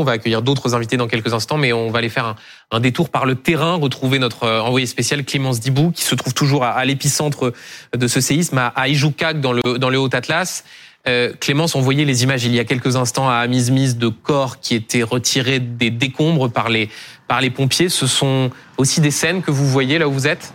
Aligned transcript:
On 0.00 0.04
va 0.04 0.12
accueillir 0.12 0.42
d'autres 0.42 0.74
invités 0.74 0.96
dans 0.96 1.08
quelques 1.08 1.32
instants, 1.32 1.56
mais 1.56 1.72
on 1.72 1.90
va 1.90 1.98
aller 1.98 2.08
faire 2.08 2.36
un, 2.70 2.80
détour 2.80 3.08
par 3.08 3.26
le 3.26 3.34
terrain, 3.34 3.74
retrouver 3.74 4.18
notre 4.18 4.44
euh, 4.44 4.60
envoyé 4.60 4.86
spécial 4.86 5.24
Clémence 5.24 5.60
Dibou, 5.60 5.90
qui 5.90 6.04
se 6.04 6.14
trouve 6.14 6.34
toujours 6.34 6.64
à, 6.64 6.84
l'épicentre 6.84 7.52
de 7.96 8.06
ce 8.08 8.20
séisme, 8.20 8.58
à, 8.58 8.72
à 8.76 9.32
dans 9.34 9.52
le, 9.52 9.78
dans 9.78 9.90
le 9.90 9.98
Haut-Atlas. 9.98 10.64
Euh, 11.08 11.32
Clémence, 11.38 11.74
on 11.74 11.80
voyait 11.80 12.04
les 12.04 12.24
images 12.24 12.44
il 12.44 12.54
y 12.54 12.58
a 12.58 12.64
quelques 12.64 12.96
instants 12.96 13.28
à 13.28 13.36
Amismis 13.36 13.94
de 13.94 14.08
corps 14.08 14.58
qui 14.58 14.74
étaient 14.74 15.04
retirés 15.04 15.60
des 15.60 15.90
décombres 15.90 16.50
par 16.50 16.68
les, 16.68 16.88
par 17.28 17.40
les 17.40 17.50
pompiers. 17.50 17.88
Ce 17.88 18.06
sont 18.06 18.50
aussi 18.76 19.00
des 19.00 19.12
scènes 19.12 19.42
que 19.42 19.52
vous 19.52 19.66
voyez 19.66 19.98
là 19.98 20.08
où 20.08 20.12
vous 20.12 20.26
êtes? 20.26 20.52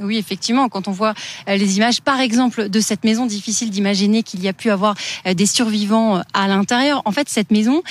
Oui, 0.00 0.18
effectivement, 0.18 0.68
quand 0.68 0.88
on 0.88 0.92
voit 0.92 1.14
euh, 1.48 1.56
les 1.56 1.76
images, 1.78 2.02
par 2.02 2.20
exemple, 2.20 2.68
de 2.68 2.80
cette 2.80 3.04
maison, 3.04 3.26
difficile 3.26 3.70
d'imaginer 3.70 4.22
qu'il 4.22 4.42
y 4.42 4.48
a 4.48 4.52
pu 4.52 4.70
avoir 4.70 4.94
euh, 5.26 5.34
des 5.34 5.46
survivants 5.46 6.18
euh, 6.18 6.20
à 6.34 6.48
l'intérieur. 6.48 7.02
En 7.04 7.12
fait, 7.12 7.28
cette 7.28 7.50
maison, 7.50 7.82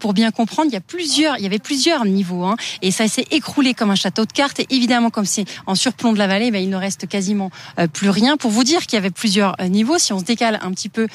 pour 0.00 0.12
bien 0.12 0.30
comprendre, 0.30 0.68
il 0.70 0.74
y 0.74 0.76
a 0.76 0.80
plusieurs, 0.80 1.38
il 1.38 1.42
y 1.42 1.46
avait 1.46 1.58
plusieurs 1.58 2.04
niveaux, 2.04 2.44
hein, 2.44 2.56
et 2.82 2.90
ça 2.90 3.08
s'est 3.08 3.26
écroulé 3.30 3.74
comme 3.74 3.90
un 3.90 3.94
château 3.94 4.24
de 4.24 4.32
cartes. 4.32 4.60
Et 4.60 4.66
évidemment, 4.70 5.10
comme 5.10 5.24
c'est 5.24 5.44
en 5.66 5.74
surplomb 5.74 6.12
de 6.12 6.18
la 6.18 6.26
vallée, 6.26 6.50
ben, 6.50 6.62
il 6.62 6.70
ne 6.70 6.76
reste 6.76 7.06
quasiment 7.06 7.50
plus 7.92 8.10
rien. 8.10 8.36
Pour 8.36 8.50
vous 8.50 8.64
dire 8.64 8.82
qu'il 8.82 8.94
y 8.94 8.98
avait 8.98 9.10
plusieurs 9.10 9.56
niveaux, 9.68 9.98
si 9.98 10.12
on 10.12 10.18
se 10.18 10.24
décale 10.24 10.58
un 10.62 10.70
petit 10.72 10.88
peu 10.88 11.08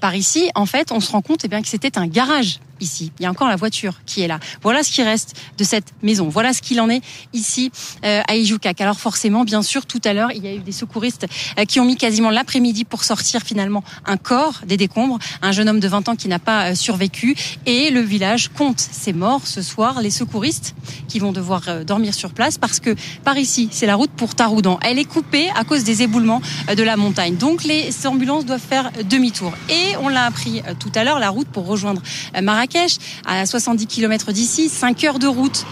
par 0.00 0.14
ici, 0.14 0.50
en 0.54 0.66
fait, 0.66 0.92
on 0.92 1.00
se 1.00 1.10
rend 1.10 1.22
compte 1.22 1.44
eh 1.44 1.48
bien 1.48 1.62
que 1.62 1.68
c'était 1.68 1.98
un 1.98 2.06
garage 2.06 2.60
ici. 2.80 3.12
Il 3.18 3.24
y 3.24 3.26
a 3.26 3.30
encore 3.30 3.48
la 3.48 3.56
voiture 3.56 4.00
qui 4.06 4.22
est 4.22 4.28
là. 4.28 4.40
Voilà 4.62 4.82
ce 4.82 4.90
qui 4.90 5.02
reste 5.02 5.36
de 5.58 5.64
cette 5.64 5.92
maison. 6.02 6.28
Voilà 6.28 6.52
ce 6.52 6.62
qu'il 6.62 6.80
en 6.80 6.88
est 6.88 7.02
ici 7.32 7.70
à 8.02 8.34
Ijoukak. 8.34 8.80
Alors 8.80 8.98
forcément, 8.98 9.44
bien 9.44 9.62
sûr 9.62 9.79
tout 9.86 10.00
à 10.04 10.12
l'heure, 10.12 10.30
il 10.32 10.44
y 10.44 10.48
a 10.48 10.54
eu 10.54 10.60
des 10.60 10.72
secouristes 10.72 11.26
euh, 11.58 11.64
qui 11.64 11.80
ont 11.80 11.84
mis 11.84 11.96
quasiment 11.96 12.30
l'après-midi 12.30 12.84
pour 12.84 13.04
sortir 13.04 13.42
finalement 13.42 13.82
un 14.06 14.16
corps 14.16 14.60
des 14.66 14.76
décombres, 14.76 15.18
un 15.42 15.52
jeune 15.52 15.68
homme 15.68 15.80
de 15.80 15.88
20 15.88 16.08
ans 16.08 16.16
qui 16.16 16.28
n'a 16.28 16.38
pas 16.38 16.70
euh, 16.70 16.74
survécu. 16.74 17.36
Et 17.66 17.90
le 17.90 18.00
village 18.00 18.48
compte 18.48 18.80
ses 18.80 19.12
morts 19.12 19.46
ce 19.46 19.62
soir. 19.62 20.00
Les 20.00 20.10
secouristes 20.10 20.74
qui 21.08 21.18
vont 21.18 21.32
devoir 21.32 21.62
euh, 21.68 21.84
dormir 21.84 22.14
sur 22.14 22.32
place 22.32 22.58
parce 22.58 22.80
que 22.80 22.94
par 23.24 23.36
ici, 23.38 23.68
c'est 23.70 23.86
la 23.86 23.94
route 23.94 24.10
pour 24.10 24.34
Taroudan. 24.34 24.78
Elle 24.82 24.98
est 24.98 25.04
coupée 25.04 25.48
à 25.54 25.64
cause 25.64 25.84
des 25.84 26.02
éboulements 26.02 26.42
de 26.74 26.82
la 26.82 26.96
montagne. 26.96 27.36
Donc 27.36 27.64
les 27.64 27.90
ambulances 28.06 28.44
doivent 28.44 28.60
faire 28.60 28.90
demi-tour. 29.08 29.52
Et 29.68 29.96
on 30.00 30.08
l'a 30.08 30.24
appris 30.24 30.62
tout 30.78 30.92
à 30.94 31.04
l'heure, 31.04 31.18
la 31.18 31.30
route 31.30 31.48
pour 31.48 31.66
rejoindre 31.66 32.02
Marrakech 32.40 32.98
à 33.26 33.46
70 33.46 33.86
km 33.86 34.32
d'ici, 34.32 34.68
5 34.68 35.04
heures 35.04 35.18
de 35.18 35.26
route 35.26 35.64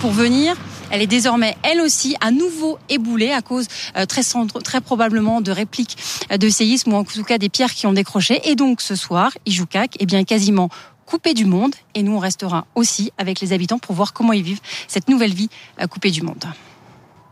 pour 0.00 0.10
venir. 0.10 0.56
Elle 0.90 1.02
est 1.02 1.06
désormais, 1.06 1.56
elle 1.62 1.80
aussi, 1.80 2.16
à 2.20 2.30
nouveau 2.30 2.78
éboulée 2.88 3.32
à 3.32 3.42
cause 3.42 3.66
euh, 3.96 4.06
très, 4.06 4.22
très 4.62 4.80
probablement 4.80 5.40
de 5.40 5.50
répliques 5.50 5.96
euh, 6.30 6.36
de 6.36 6.48
séisme 6.48 6.92
ou 6.92 6.96
en 6.96 7.04
tout 7.04 7.24
cas 7.24 7.38
des 7.38 7.48
pierres 7.48 7.74
qui 7.74 7.86
ont 7.86 7.92
décroché. 7.92 8.40
Et 8.48 8.54
donc 8.54 8.80
ce 8.80 8.94
soir, 8.94 9.32
Ijoukak 9.46 10.00
est 10.00 10.06
bien 10.06 10.24
quasiment 10.24 10.68
coupé 11.04 11.34
du 11.34 11.44
monde 11.44 11.74
et 11.94 12.02
nous 12.02 12.12
on 12.12 12.18
restera 12.18 12.66
aussi 12.74 13.12
avec 13.16 13.40
les 13.40 13.52
habitants 13.52 13.78
pour 13.78 13.94
voir 13.94 14.12
comment 14.12 14.32
ils 14.32 14.42
vivent 14.42 14.60
cette 14.88 15.08
nouvelle 15.08 15.34
vie 15.34 15.48
euh, 15.80 15.86
coupée 15.86 16.10
du 16.10 16.22
monde. 16.22 16.44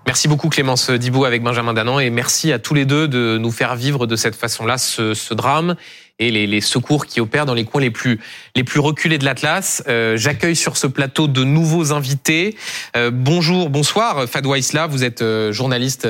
Merci 0.06 0.28
beaucoup 0.28 0.50
Clémence 0.50 0.90
Dibou 0.90 1.24
avec 1.24 1.42
Benjamin 1.42 1.72
Danan 1.72 1.98
et 1.98 2.10
merci 2.10 2.52
à 2.52 2.58
tous 2.58 2.74
les 2.74 2.84
deux 2.84 3.08
de 3.08 3.38
nous 3.38 3.50
faire 3.50 3.74
vivre 3.74 4.06
de 4.06 4.16
cette 4.16 4.34
façon-là 4.34 4.76
ce, 4.76 5.14
ce 5.14 5.32
drame 5.32 5.76
et 6.18 6.30
les, 6.30 6.46
les, 6.46 6.60
secours 6.60 7.06
qui 7.06 7.22
opèrent 7.22 7.46
dans 7.46 7.54
les 7.54 7.64
coins 7.64 7.80
les 7.80 7.90
plus 7.90 8.20
les 8.54 8.64
plus 8.64 8.80
reculés 8.80 9.16
de 9.16 9.24
l'Atlas. 9.24 9.82
Euh, 9.88 10.18
J'accueille 10.18 10.56
sur 10.56 10.76
ce 10.76 10.86
plateau 10.86 11.26
de 11.26 11.42
nouveaux 11.42 11.92
invités. 11.92 12.54
Euh, 12.96 13.10
bonjour, 13.12 13.70
bonsoir, 13.70 14.28
Fadwa 14.28 14.58
Isla, 14.58 14.86
vous 14.86 15.04
êtes 15.04 15.22
euh, 15.22 15.52
journaliste 15.52 16.06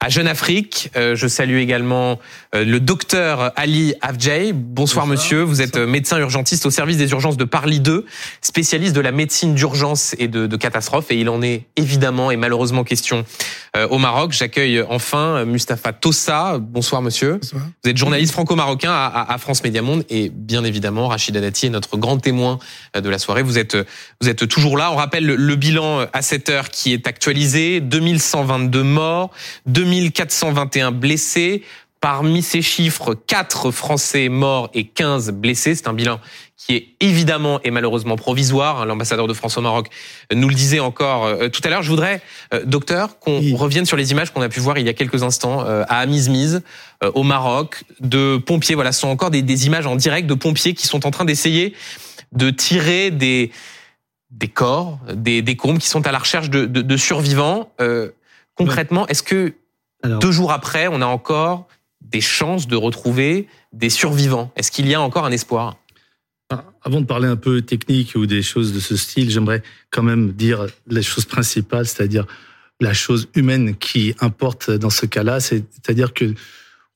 à 0.00 0.08
Jeune 0.10 0.28
Afrique. 0.28 0.90
Euh, 0.96 1.16
je 1.16 1.26
salue 1.26 1.56
également 1.56 2.20
euh, 2.54 2.64
le 2.64 2.78
docteur 2.78 3.52
Ali 3.56 3.94
Afjay. 4.00 4.52
Bonsoir, 4.52 5.08
monsieur. 5.08 5.42
Vous 5.42 5.60
êtes 5.60 5.76
euh, 5.76 5.88
médecin 5.88 6.18
urgentiste 6.18 6.66
au 6.66 6.70
service 6.70 6.98
des 6.98 7.10
urgences 7.10 7.36
de 7.36 7.42
Parly 7.42 7.80
2, 7.80 8.06
spécialiste 8.40 8.94
de 8.94 9.00
la 9.00 9.10
médecine 9.10 9.56
d'urgence 9.56 10.14
et 10.18 10.28
de, 10.28 10.46
de 10.46 10.56
catastrophe. 10.56 11.10
Et 11.10 11.18
il 11.18 11.28
en 11.28 11.42
est 11.42 11.64
évidemment 11.74 12.30
et 12.30 12.36
malheureusement 12.36 12.84
question 12.84 13.24
au 13.90 13.98
Maroc. 13.98 14.32
J'accueille 14.32 14.82
enfin 14.88 15.44
Mustapha 15.44 15.92
Tossa. 15.92 16.58
Bonsoir, 16.58 17.00
monsieur. 17.00 17.34
Bonsoir. 17.34 17.62
Vous 17.84 17.90
êtes 17.90 17.96
journaliste 17.96 18.32
franco-marocain 18.32 18.90
à, 18.90 19.32
à, 19.32 19.38
France 19.38 19.62
Média 19.62 19.82
Monde 19.82 20.04
et 20.08 20.30
bien 20.30 20.64
évidemment 20.64 21.06
Rachida 21.06 21.40
Dati 21.40 21.66
est 21.66 21.70
notre 21.70 21.96
grand 21.96 22.18
témoin 22.18 22.58
de 23.00 23.08
la 23.08 23.18
soirée. 23.18 23.42
Vous 23.42 23.56
êtes 23.56 23.76
vous 24.20 24.28
êtes 24.28 24.48
toujours 24.48 24.76
là. 24.76 24.90
On 24.90 24.96
rappelle 24.96 25.24
le, 25.24 25.36
le 25.36 25.54
bilan 25.54 26.06
à 26.12 26.22
cette 26.22 26.48
heure 26.48 26.70
qui 26.70 26.92
est 26.92 27.06
actualisé 27.06 27.80
2122 27.80 28.82
morts, 28.82 29.30
2421 29.88 30.92
blessés. 30.92 31.62
Parmi 32.00 32.42
ces 32.42 32.62
chiffres, 32.62 33.14
4 33.26 33.72
Français 33.72 34.28
morts 34.28 34.70
et 34.72 34.84
15 34.84 35.32
blessés. 35.32 35.74
C'est 35.74 35.88
un 35.88 35.92
bilan 35.92 36.20
qui 36.56 36.76
est 36.76 36.88
évidemment 37.00 37.60
et 37.64 37.72
malheureusement 37.72 38.14
provisoire. 38.14 38.86
L'ambassadeur 38.86 39.26
de 39.26 39.32
France 39.32 39.58
au 39.58 39.62
Maroc 39.62 39.88
nous 40.32 40.48
le 40.48 40.54
disait 40.54 40.78
encore 40.78 41.24
euh, 41.24 41.48
tout 41.48 41.60
à 41.64 41.70
l'heure. 41.70 41.82
Je 41.82 41.90
voudrais, 41.90 42.20
euh, 42.54 42.64
docteur, 42.64 43.18
qu'on 43.18 43.40
revienne 43.56 43.84
sur 43.84 43.96
les 43.96 44.12
images 44.12 44.32
qu'on 44.32 44.42
a 44.42 44.48
pu 44.48 44.60
voir 44.60 44.78
il 44.78 44.86
y 44.86 44.88
a 44.88 44.92
quelques 44.92 45.24
instants 45.24 45.64
euh, 45.66 45.84
à 45.88 45.98
Amizmiz, 45.98 46.62
au 47.14 47.22
Maroc, 47.24 47.84
de 48.00 48.36
pompiers. 48.36 48.74
Voilà, 48.74 48.92
ce 48.92 49.00
sont 49.00 49.08
encore 49.08 49.30
des, 49.30 49.66
images 49.66 49.86
en 49.86 49.96
direct 49.96 50.28
de 50.28 50.34
pompiers 50.34 50.74
qui 50.74 50.86
sont 50.86 51.06
en 51.06 51.10
train 51.10 51.24
d'essayer 51.24 51.74
de 52.32 52.50
tirer 52.50 53.10
des 53.10 53.50
des 54.30 54.48
corps, 54.48 54.98
des 55.14 55.40
décombres 55.40 55.78
qui 55.78 55.88
sont 55.88 56.06
à 56.06 56.12
la 56.12 56.18
recherche 56.18 56.50
de, 56.50 56.66
de, 56.66 56.82
de 56.82 56.96
survivants. 56.98 57.70
concrètement, 58.56 59.06
est-ce 59.06 59.22
que 59.22 59.54
deux 60.04 60.32
jours 60.32 60.52
après, 60.52 60.88
on 60.88 61.00
a 61.00 61.06
encore 61.06 61.68
des 62.00 62.20
chances 62.20 62.66
de 62.68 62.76
retrouver 62.76 63.48
des 63.72 63.90
survivants. 63.90 64.52
Est-ce 64.56 64.70
qu'il 64.70 64.88
y 64.88 64.94
a 64.94 65.00
encore 65.00 65.24
un 65.24 65.32
espoir? 65.32 65.76
Ah, 66.50 66.64
avant 66.82 67.00
de 67.00 67.06
parler 67.06 67.28
un 67.28 67.36
peu 67.36 67.60
technique 67.60 68.14
ou 68.14 68.24
des 68.26 68.42
choses 68.42 68.72
de 68.72 68.80
ce 68.80 68.96
style, 68.96 69.30
j'aimerais 69.30 69.62
quand 69.90 70.02
même 70.02 70.32
dire 70.32 70.66
les 70.86 71.02
choses 71.02 71.26
principales, 71.26 71.86
c'est-à-dire 71.86 72.26
la 72.80 72.94
chose 72.94 73.28
humaine 73.34 73.76
qui 73.76 74.14
importe 74.20 74.70
dans 74.70 74.90
ce 74.90 75.04
cas-là, 75.04 75.40
c'est-à-dire 75.40 76.14
que 76.14 76.32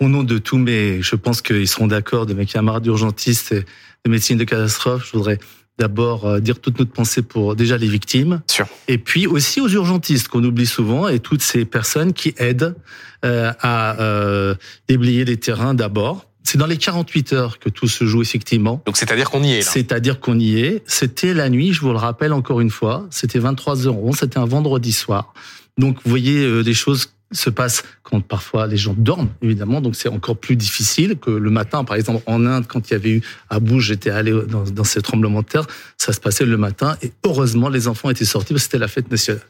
au 0.01 0.09
nom 0.09 0.23
de 0.23 0.39
tous 0.39 0.59
mes, 0.59 1.03
je 1.03 1.17
pense 1.17 1.43
qu'ils 1.43 1.69
seront 1.69 1.87
d'accord, 1.87 2.27
de 2.27 2.35
mes 2.35 2.47
camarades 2.47 2.87
urgentistes 2.87 3.53
et 3.53 3.65
de 4.05 4.11
médecine 4.11 4.39
de 4.39 4.45
catastrophe, 4.45 5.07
je 5.07 5.13
voudrais 5.13 5.39
d'abord 5.79 6.27
euh, 6.27 6.41
dire 6.41 6.61
toute 6.61 6.79
notre 6.79 6.93
pensée 6.93 7.23
pour 7.23 7.57
déjà 7.57 7.77
les 7.77 7.89
victimes, 7.89 8.43
et 8.89 8.99
puis 8.99 9.27
aussi 9.27 9.61
aux 9.61 9.69
urgentistes 9.69 10.29
qu'on 10.29 10.45
oublie 10.45 10.67
souvent 10.67 11.09
et 11.09 11.19
toutes 11.19 11.43
ces 11.43 11.65
personnes 11.65 12.13
qui 12.13 12.35
aident 12.39 12.75
euh, 13.25 13.53
à 13.61 14.01
euh, 14.01 14.55
déblayer 14.89 15.25
les 15.25 15.37
terrains 15.37 15.75
d'abord. 15.75 16.27
C'est 16.45 16.59
dans 16.59 16.67
les 16.67 16.77
48 16.77 17.33
heures 17.35 17.59
que 17.61 17.69
tout 17.69 17.87
se 17.87 18.05
joue 18.05 18.21
effectivement. 18.21 18.83
Donc 18.85 18.97
c'est-à-dire 18.97 19.31
qu'on 19.31 19.45
y 19.45 19.53
est. 19.53 19.63
C'est-à-dire 19.63 20.19
qu'on 20.19 20.39
y 20.39 20.59
est. 20.59 20.83
C'était 20.87 21.35
la 21.35 21.49
nuit, 21.49 21.73
je 21.73 21.81
vous 21.81 21.91
le 21.91 21.99
rappelle 21.99 22.33
encore 22.33 22.61
une 22.61 22.71
fois. 22.71 23.07
C'était 23.11 23.39
23h11, 23.39 24.17
c'était 24.17 24.39
un 24.39 24.45
vendredi 24.45 24.93
soir. 24.93 25.35
Donc 25.79 25.99
vous 26.05 26.11
voyez 26.11 26.65
des 26.65 26.75
choses 26.75 27.13
se 27.33 27.51
passe 27.51 27.83
quand 28.03 28.21
parfois 28.21 28.67
les 28.67 28.77
gens 28.77 28.95
dorment, 28.97 29.31
évidemment, 29.43 29.81
donc 29.81 29.97
c'est 29.97 30.09
encore 30.09 30.37
plus 30.37 30.57
difficile 30.57 31.17
que 31.17 31.31
le 31.31 31.51
matin. 31.51 31.85
Par 31.85 31.97
exemple, 31.97 32.23
en 32.27 32.45
Inde, 32.47 32.67
quand 32.69 32.91
il 32.91 32.93
y 32.93 32.97
avait 32.97 33.11
eu 33.11 33.23
à 33.49 33.59
Bouge, 33.59 33.87
j'étais 33.87 34.11
allé 34.11 34.33
dans, 34.49 34.65
dans 34.65 34.85
ces 34.85 35.01
tremblements 35.01 35.43
de 35.43 35.47
terre, 35.47 35.67
ça 35.97 36.13
se 36.13 36.21
passait 36.21 36.45
le 36.45 36.57
matin, 36.57 36.97
et 37.03 37.13
heureusement, 37.25 37.69
les 37.69 37.89
enfants 37.89 38.11
étaient 38.11 38.25
sortis 38.25 38.53
parce 38.53 38.65
que 38.65 38.71
c'était 38.73 38.79
la 38.79 38.89
fête 38.89 39.11
nationale. 39.11 39.43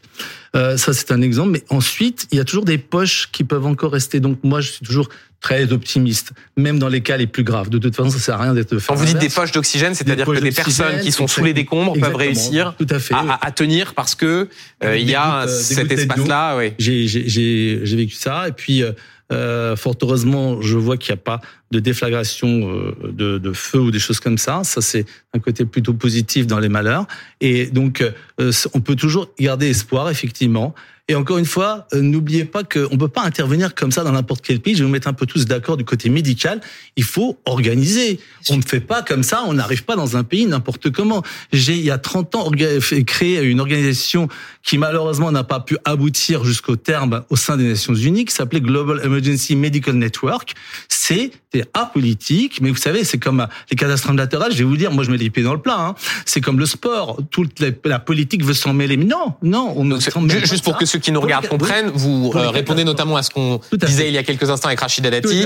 Euh, 0.54 0.76
ça, 0.76 0.92
c'est 0.92 1.10
un 1.12 1.22
exemple. 1.22 1.50
Mais 1.50 1.64
ensuite, 1.70 2.28
il 2.30 2.38
y 2.38 2.40
a 2.40 2.44
toujours 2.44 2.64
des 2.64 2.78
poches 2.78 3.30
qui 3.32 3.44
peuvent 3.44 3.66
encore 3.66 3.92
rester. 3.92 4.20
Donc 4.20 4.38
moi, 4.42 4.60
je 4.60 4.72
suis 4.72 4.84
toujours 4.84 5.08
très 5.42 5.72
optimiste, 5.72 6.32
même 6.56 6.78
dans 6.78 6.88
les 6.88 7.02
cas 7.02 7.16
les 7.16 7.26
plus 7.26 7.44
graves. 7.44 7.68
De 7.68 7.78
toute 7.78 7.94
façon, 7.94 8.10
ça 8.10 8.18
sert 8.18 8.40
à 8.40 8.44
rien 8.44 8.54
d'être. 8.54 8.76
Quand 8.86 8.94
vous 8.94 9.04
dites 9.04 9.18
des 9.18 9.28
poches 9.28 9.52
d'oxygène, 9.52 9.94
c'est-à-dire 9.94 10.24
que 10.24 10.40
des 10.40 10.52
personnes 10.52 11.00
qui 11.00 11.12
sont 11.12 11.26
sous 11.26 11.44
les 11.44 11.52
décombres 11.52 11.98
peuvent 11.98 12.14
réussir 12.14 12.74
tout 12.78 12.86
à, 12.88 12.98
fait. 12.98 13.14
À, 13.14 13.50
tenir 13.50 13.94
parce 13.94 14.14
que 14.14 14.48
euh, 14.84 14.96
il 14.96 15.10
y 15.10 15.14
a 15.14 15.46
cet 15.46 15.92
espace-là. 15.92 16.56
Oui. 16.56 16.72
J'ai 16.78 17.96
vécu 17.96 18.14
ça 18.14 18.48
et 18.48 18.52
puis. 18.52 18.82
Euh, 18.82 18.92
euh, 19.32 19.76
fort 19.76 19.94
heureusement, 20.02 20.60
je 20.60 20.76
vois 20.76 20.98
qu'il 20.98 21.14
n'y 21.14 21.18
a 21.18 21.22
pas 21.22 21.40
de 21.72 21.80
déflagration 21.80 22.70
euh, 22.70 22.94
de, 23.10 23.38
de, 23.38 23.52
feu 23.52 23.80
ou 23.80 23.90
des 23.90 23.98
choses 23.98 24.20
comme 24.20 24.38
ça. 24.38 24.62
Ça, 24.62 24.80
c'est 24.80 25.06
un 25.34 25.40
côté 25.40 25.64
plutôt 25.64 25.94
positif 25.94 26.46
dans 26.46 26.60
les 26.60 26.68
malheurs. 26.68 27.06
Et 27.40 27.66
donc, 27.66 28.02
euh, 28.40 28.52
on 28.74 28.80
peut 28.80 28.94
toujours 28.94 29.28
garder 29.40 29.70
espoir, 29.70 30.10
effectivement. 30.10 30.74
Et 31.08 31.14
encore 31.14 31.38
une 31.38 31.46
fois, 31.46 31.86
euh, 31.94 32.00
n'oubliez 32.00 32.44
pas 32.44 32.62
qu'on 32.62 32.90
ne 32.92 32.96
peut 32.96 33.08
pas 33.08 33.22
intervenir 33.22 33.74
comme 33.74 33.90
ça 33.90 34.04
dans 34.04 34.12
n'importe 34.12 34.44
quel 34.44 34.60
pays. 34.60 34.74
Je 34.74 34.80
vais 34.80 34.84
vous 34.84 34.90
mettre 34.90 35.08
un 35.08 35.12
peu 35.12 35.26
tous 35.26 35.46
d'accord 35.46 35.76
du 35.76 35.84
côté 35.84 36.08
médical. 36.10 36.60
Il 36.96 37.02
faut 37.02 37.38
organiser. 37.44 38.20
On 38.50 38.56
ne 38.56 38.62
fait 38.62 38.80
pas 38.80 39.02
comme 39.02 39.22
ça, 39.24 39.42
on 39.46 39.54
n'arrive 39.54 39.84
pas 39.84 39.96
dans 39.96 40.16
un 40.16 40.22
pays 40.22 40.46
n'importe 40.46 40.90
comment. 40.90 41.22
J'ai, 41.52 41.74
il 41.74 41.84
y 41.84 41.90
a 41.90 41.98
30 41.98 42.34
ans, 42.36 42.50
créé 43.06 43.42
une 43.42 43.60
organisation 43.60 44.28
qui 44.62 44.78
malheureusement 44.78 45.32
n'a 45.32 45.44
pas 45.44 45.60
pu 45.60 45.76
aboutir 45.84 46.44
jusqu'au 46.44 46.76
terme 46.76 47.24
au 47.30 47.36
sein 47.36 47.56
des 47.56 47.64
Nations 47.64 47.94
Unies, 47.94 48.24
qui 48.24 48.34
s'appelait 48.34 48.60
Global 48.60 49.00
Emergency 49.04 49.56
Medical 49.56 49.96
Network. 49.96 50.54
C'est 50.88 51.32
apolitique, 51.74 52.60
mais 52.60 52.70
vous 52.70 52.76
savez, 52.76 53.04
c'est 53.04 53.18
comme 53.18 53.46
les 53.70 53.76
catastrophes 53.76 54.16
latérales. 54.16 54.52
Je 54.52 54.58
vais 54.58 54.64
vous 54.64 54.76
dire, 54.76 54.90
moi 54.92 55.04
je 55.04 55.10
mets 55.10 55.16
les 55.16 55.30
pieds 55.30 55.42
dans 55.42 55.52
le 55.52 55.60
plat. 55.60 55.78
Hein. 55.78 55.94
C'est 56.24 56.40
comme 56.40 56.58
le 56.58 56.66
sport. 56.66 57.18
Toute 57.30 57.62
la, 57.84 57.98
politique 57.98 58.44
veut 58.44 58.54
s'en 58.54 58.72
mêler. 58.72 58.96
Mais 58.96 59.04
non, 59.04 59.34
non, 59.42 59.72
on 59.76 59.84
ne 59.84 59.98
Juste 59.98 60.64
pour 60.64 60.76
que 60.76 60.86
ceux 60.86 60.98
qui 60.98 61.12
nous 61.12 61.20
regardent 61.20 61.48
comprennent, 61.48 61.90
vous 61.94 62.30
répondez 62.30 62.84
notamment 62.84 63.16
à 63.16 63.22
ce 63.22 63.30
qu'on 63.30 63.60
disait 63.72 64.08
il 64.08 64.14
y 64.14 64.18
a 64.18 64.22
quelques 64.22 64.48
instants 64.50 64.68
avec 64.68 64.80
Rachida 64.80 65.10
Dati 65.10 65.44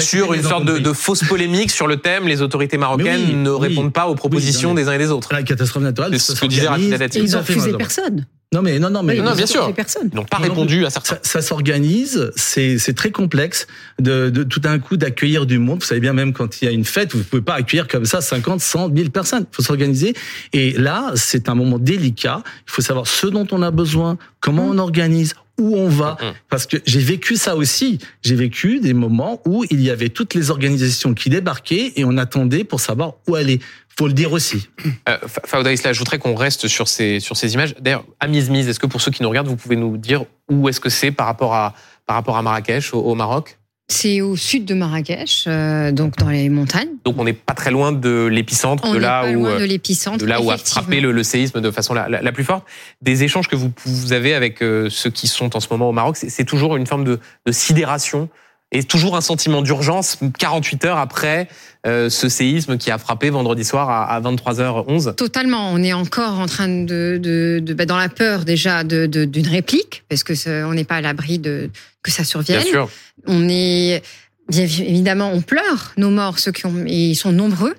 sur 0.00 0.32
une 0.34 0.42
sorte 0.42 0.64
de, 0.64 0.92
fausse 0.92 1.24
polémique 1.24 1.70
sur 1.70 1.86
le 1.86 1.98
thème 1.98 2.26
les 2.26 2.42
autorités 2.42 2.78
marocaines 2.78 3.42
ne 3.42 3.50
répondent 3.50 3.92
pas 3.92 4.06
aux 4.06 4.14
propositions 4.14 4.74
des 4.74 4.88
uns 4.88 4.92
et 4.92 4.98
des 4.98 5.10
autres. 5.10 5.32
La 5.32 5.42
catastrophe 5.42 5.82
naturelle, 5.82 6.18
c'est 6.18 6.34
ce 6.34 6.40
que 6.40 6.46
disait 6.46 6.68
Rachida 6.68 6.98
Dati. 6.98 7.20
Ils 7.20 7.36
ont 7.36 7.40
refusé 7.40 7.72
personne. 7.72 8.26
Non 8.54 8.62
mais 8.62 8.78
non 8.78 8.90
non 8.90 9.02
mais 9.02 9.16
non, 9.16 9.34
bien 9.34 9.44
sûr. 9.44 9.74
Personne. 9.74 10.08
Ils 10.12 10.16
n'ont 10.16 10.24
pas 10.24 10.36
répondu 10.38 10.86
à 10.86 10.90
certains. 10.90 11.16
Ça, 11.16 11.20
ça 11.22 11.42
s'organise, 11.42 12.30
c'est 12.36 12.78
c'est 12.78 12.92
très 12.92 13.10
complexe 13.10 13.66
de, 14.00 14.30
de 14.30 14.44
tout 14.44 14.60
d'un 14.60 14.78
coup 14.78 14.96
d'accueillir 14.96 15.46
du 15.46 15.58
monde. 15.58 15.80
Vous 15.80 15.86
savez 15.86 16.00
bien 16.00 16.12
même 16.12 16.32
quand 16.32 16.62
il 16.62 16.66
y 16.66 16.68
a 16.68 16.70
une 16.70 16.84
fête, 16.84 17.12
vous 17.14 17.24
pouvez 17.24 17.42
pas 17.42 17.54
accueillir 17.54 17.88
comme 17.88 18.04
ça 18.04 18.20
50, 18.20 18.60
100, 18.60 18.90
1000 18.90 19.10
personnes. 19.10 19.46
Il 19.50 19.56
faut 19.56 19.62
s'organiser. 19.62 20.14
Et 20.52 20.72
là, 20.72 21.10
c'est 21.16 21.48
un 21.48 21.56
moment 21.56 21.80
délicat. 21.80 22.42
Il 22.68 22.70
faut 22.70 22.82
savoir 22.82 23.08
ce 23.08 23.26
dont 23.26 23.48
on 23.50 23.62
a 23.62 23.72
besoin, 23.72 24.16
comment 24.38 24.68
on 24.70 24.78
organise, 24.78 25.34
où 25.58 25.76
on 25.76 25.88
va. 25.88 26.16
Mm-hmm. 26.20 26.32
Parce 26.48 26.66
que 26.66 26.76
j'ai 26.86 27.00
vécu 27.00 27.36
ça 27.36 27.56
aussi. 27.56 27.98
J'ai 28.22 28.34
vécu 28.34 28.80
des 28.80 28.94
moments 28.94 29.40
où 29.46 29.64
il 29.70 29.80
y 29.80 29.90
avait 29.90 30.08
toutes 30.08 30.34
les 30.34 30.50
organisations 30.50 31.14
qui 31.14 31.30
débarquaient 31.30 31.92
et 31.96 32.04
on 32.04 32.16
attendait 32.16 32.64
pour 32.64 32.80
savoir 32.80 33.14
où 33.26 33.34
aller 33.34 33.60
faut 33.98 34.06
le 34.06 34.12
dire 34.12 34.32
aussi. 34.32 34.68
Euh, 35.08 35.16
Fauda 35.26 35.72
Isla, 35.72 35.92
je 35.92 35.98
voudrais 35.98 36.18
qu'on 36.18 36.34
reste 36.34 36.68
sur 36.68 36.86
ces, 36.86 37.20
sur 37.20 37.36
ces 37.36 37.54
images. 37.54 37.74
D'ailleurs, 37.80 38.04
à 38.20 38.26
mise-mise, 38.26 38.68
est-ce 38.68 38.78
que 38.78 38.86
pour 38.86 39.00
ceux 39.00 39.10
qui 39.10 39.22
nous 39.22 39.28
regardent, 39.28 39.48
vous 39.48 39.56
pouvez 39.56 39.76
nous 39.76 39.96
dire 39.96 40.24
où 40.50 40.68
est-ce 40.68 40.80
que 40.80 40.90
c'est 40.90 41.10
par 41.10 41.26
rapport 41.26 41.54
à, 41.54 41.74
par 42.04 42.16
rapport 42.16 42.36
à 42.36 42.42
Marrakech, 42.42 42.92
au, 42.92 43.14
Maroc? 43.14 43.58
C'est 43.88 44.20
au 44.20 44.34
sud 44.34 44.64
de 44.64 44.74
Marrakech, 44.74 45.44
euh, 45.46 45.92
donc 45.92 46.16
dans 46.16 46.28
les 46.28 46.48
montagnes. 46.48 46.90
Donc 47.04 47.14
on 47.18 47.24
n'est 47.24 47.32
pas 47.32 47.54
très 47.54 47.70
loin 47.70 47.92
de 47.92 48.26
l'épicentre, 48.26 48.92
de, 48.92 48.98
là 48.98 49.30
où, 49.30 49.46
de 49.46 49.64
l'épicentre, 49.64 50.18
de 50.18 50.26
là 50.26 50.40
où 50.40 50.50
a 50.50 50.58
frappé 50.58 51.00
le, 51.00 51.22
séisme 51.22 51.60
de 51.60 51.70
façon 51.70 51.94
la, 51.94 52.08
la, 52.08 52.32
plus 52.32 52.42
forte. 52.42 52.64
Des 53.00 53.22
échanges 53.22 53.46
que 53.46 53.54
vous, 53.54 53.70
vous 53.84 54.12
avez 54.12 54.34
avec 54.34 54.60
euh, 54.60 54.90
ceux 54.90 55.10
qui 55.10 55.28
sont 55.28 55.56
en 55.56 55.60
ce 55.60 55.68
moment 55.70 55.88
au 55.88 55.92
Maroc, 55.92 56.16
c'est 56.16 56.44
toujours 56.44 56.76
une 56.76 56.86
forme 56.86 57.04
de, 57.04 57.20
de 57.46 57.52
sidération 57.52 58.28
et 58.76 58.82
toujours 58.82 59.16
un 59.16 59.20
sentiment 59.20 59.62
d'urgence 59.62 60.18
48 60.38 60.84
heures 60.84 60.98
après 60.98 61.48
euh, 61.86 62.10
ce 62.10 62.28
séisme 62.28 62.76
qui 62.76 62.90
a 62.90 62.98
frappé 62.98 63.30
vendredi 63.30 63.64
soir 63.64 63.88
à, 63.88 64.20
23h11 64.20 65.14
Totalement. 65.14 65.70
On 65.72 65.82
est 65.82 65.92
encore 65.92 66.38
en 66.38 66.46
train 66.46 66.68
de, 66.68 67.18
de, 67.22 67.60
de 67.62 67.74
bah, 67.74 67.86
dans 67.86 67.96
la 67.96 68.08
peur 68.08 68.44
déjà 68.44 68.84
d'une 68.84 69.08
de, 69.08 69.50
réplique 69.50 70.04
parce 70.08 70.22
que 70.22 70.64
on 70.64 70.74
n'est 70.74 70.84
pas 70.84 70.96
à 70.96 71.00
l'abri 71.00 71.38
de 71.38 71.70
que 72.02 72.10
ça 72.10 72.24
survienne. 72.24 72.62
Bien 72.62 72.70
sûr. 72.70 72.90
On 73.26 73.48
est 73.48 74.02
bien 74.48 74.64
évidemment 74.64 75.30
on 75.32 75.40
pleure 75.40 75.92
nos 75.96 76.10
morts 76.10 76.38
ceux 76.38 76.52
qui 76.52 76.66
ont 76.66 76.84
et 76.86 77.10
ils 77.10 77.16
sont 77.16 77.32
nombreux 77.32 77.74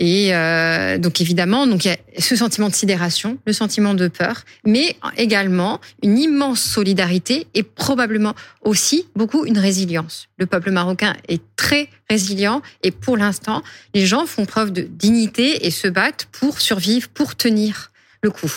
et 0.00 0.34
euh, 0.34 0.96
donc 0.96 1.20
évidemment, 1.20 1.66
donc 1.66 1.84
il 1.84 1.88
y 1.88 1.90
a 1.90 1.98
ce 2.18 2.34
sentiment 2.34 2.68
de 2.70 2.74
sidération, 2.74 3.38
le 3.46 3.52
sentiment 3.52 3.92
de 3.92 4.08
peur, 4.08 4.44
mais 4.66 4.96
également 5.18 5.78
une 6.02 6.18
immense 6.18 6.62
solidarité 6.62 7.46
et 7.52 7.62
probablement 7.62 8.34
aussi 8.62 9.06
beaucoup 9.14 9.44
une 9.44 9.58
résilience. 9.58 10.28
Le 10.38 10.46
peuple 10.46 10.70
marocain 10.70 11.14
est 11.28 11.42
très 11.54 11.88
résilient 12.08 12.62
et 12.82 12.90
pour 12.90 13.18
l'instant, 13.18 13.62
les 13.94 14.06
gens 14.06 14.24
font 14.24 14.46
preuve 14.46 14.72
de 14.72 14.82
dignité 14.82 15.66
et 15.66 15.70
se 15.70 15.86
battent 15.86 16.26
pour 16.32 16.60
survivre, 16.60 17.08
pour 17.08 17.36
tenir 17.36 17.92
le 18.22 18.30
coup. 18.30 18.50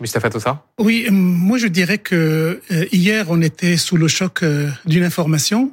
Mustafa 0.00 0.30
Tossa 0.30 0.64
Oui, 0.78 1.04
euh, 1.06 1.12
moi 1.12 1.58
je 1.58 1.66
dirais 1.66 1.98
que 1.98 2.60
euh, 2.70 2.84
hier 2.92 3.26
on 3.28 3.40
était 3.40 3.76
sous 3.76 3.96
le 3.96 4.08
choc 4.08 4.42
euh, 4.42 4.70
d'une 4.86 5.04
information. 5.04 5.72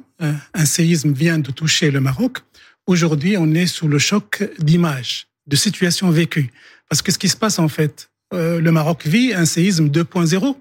Un 0.54 0.66
séisme 0.66 1.12
vient 1.12 1.38
de 1.38 1.50
toucher 1.50 1.90
le 1.90 2.00
Maroc. 2.00 2.38
Aujourd'hui, 2.86 3.36
on 3.36 3.54
est 3.54 3.66
sous 3.66 3.88
le 3.88 3.98
choc 3.98 4.44
d'images, 4.58 5.26
de 5.46 5.56
situations 5.56 6.10
vécues. 6.10 6.52
Parce 6.88 7.02
que 7.02 7.12
ce 7.12 7.18
qui 7.18 7.28
se 7.28 7.36
passe 7.36 7.58
en 7.58 7.68
fait, 7.68 8.10
euh, 8.34 8.60
le 8.60 8.72
Maroc 8.72 9.06
vit 9.06 9.32
un 9.34 9.44
séisme 9.44 9.88
2.0. 9.88 10.56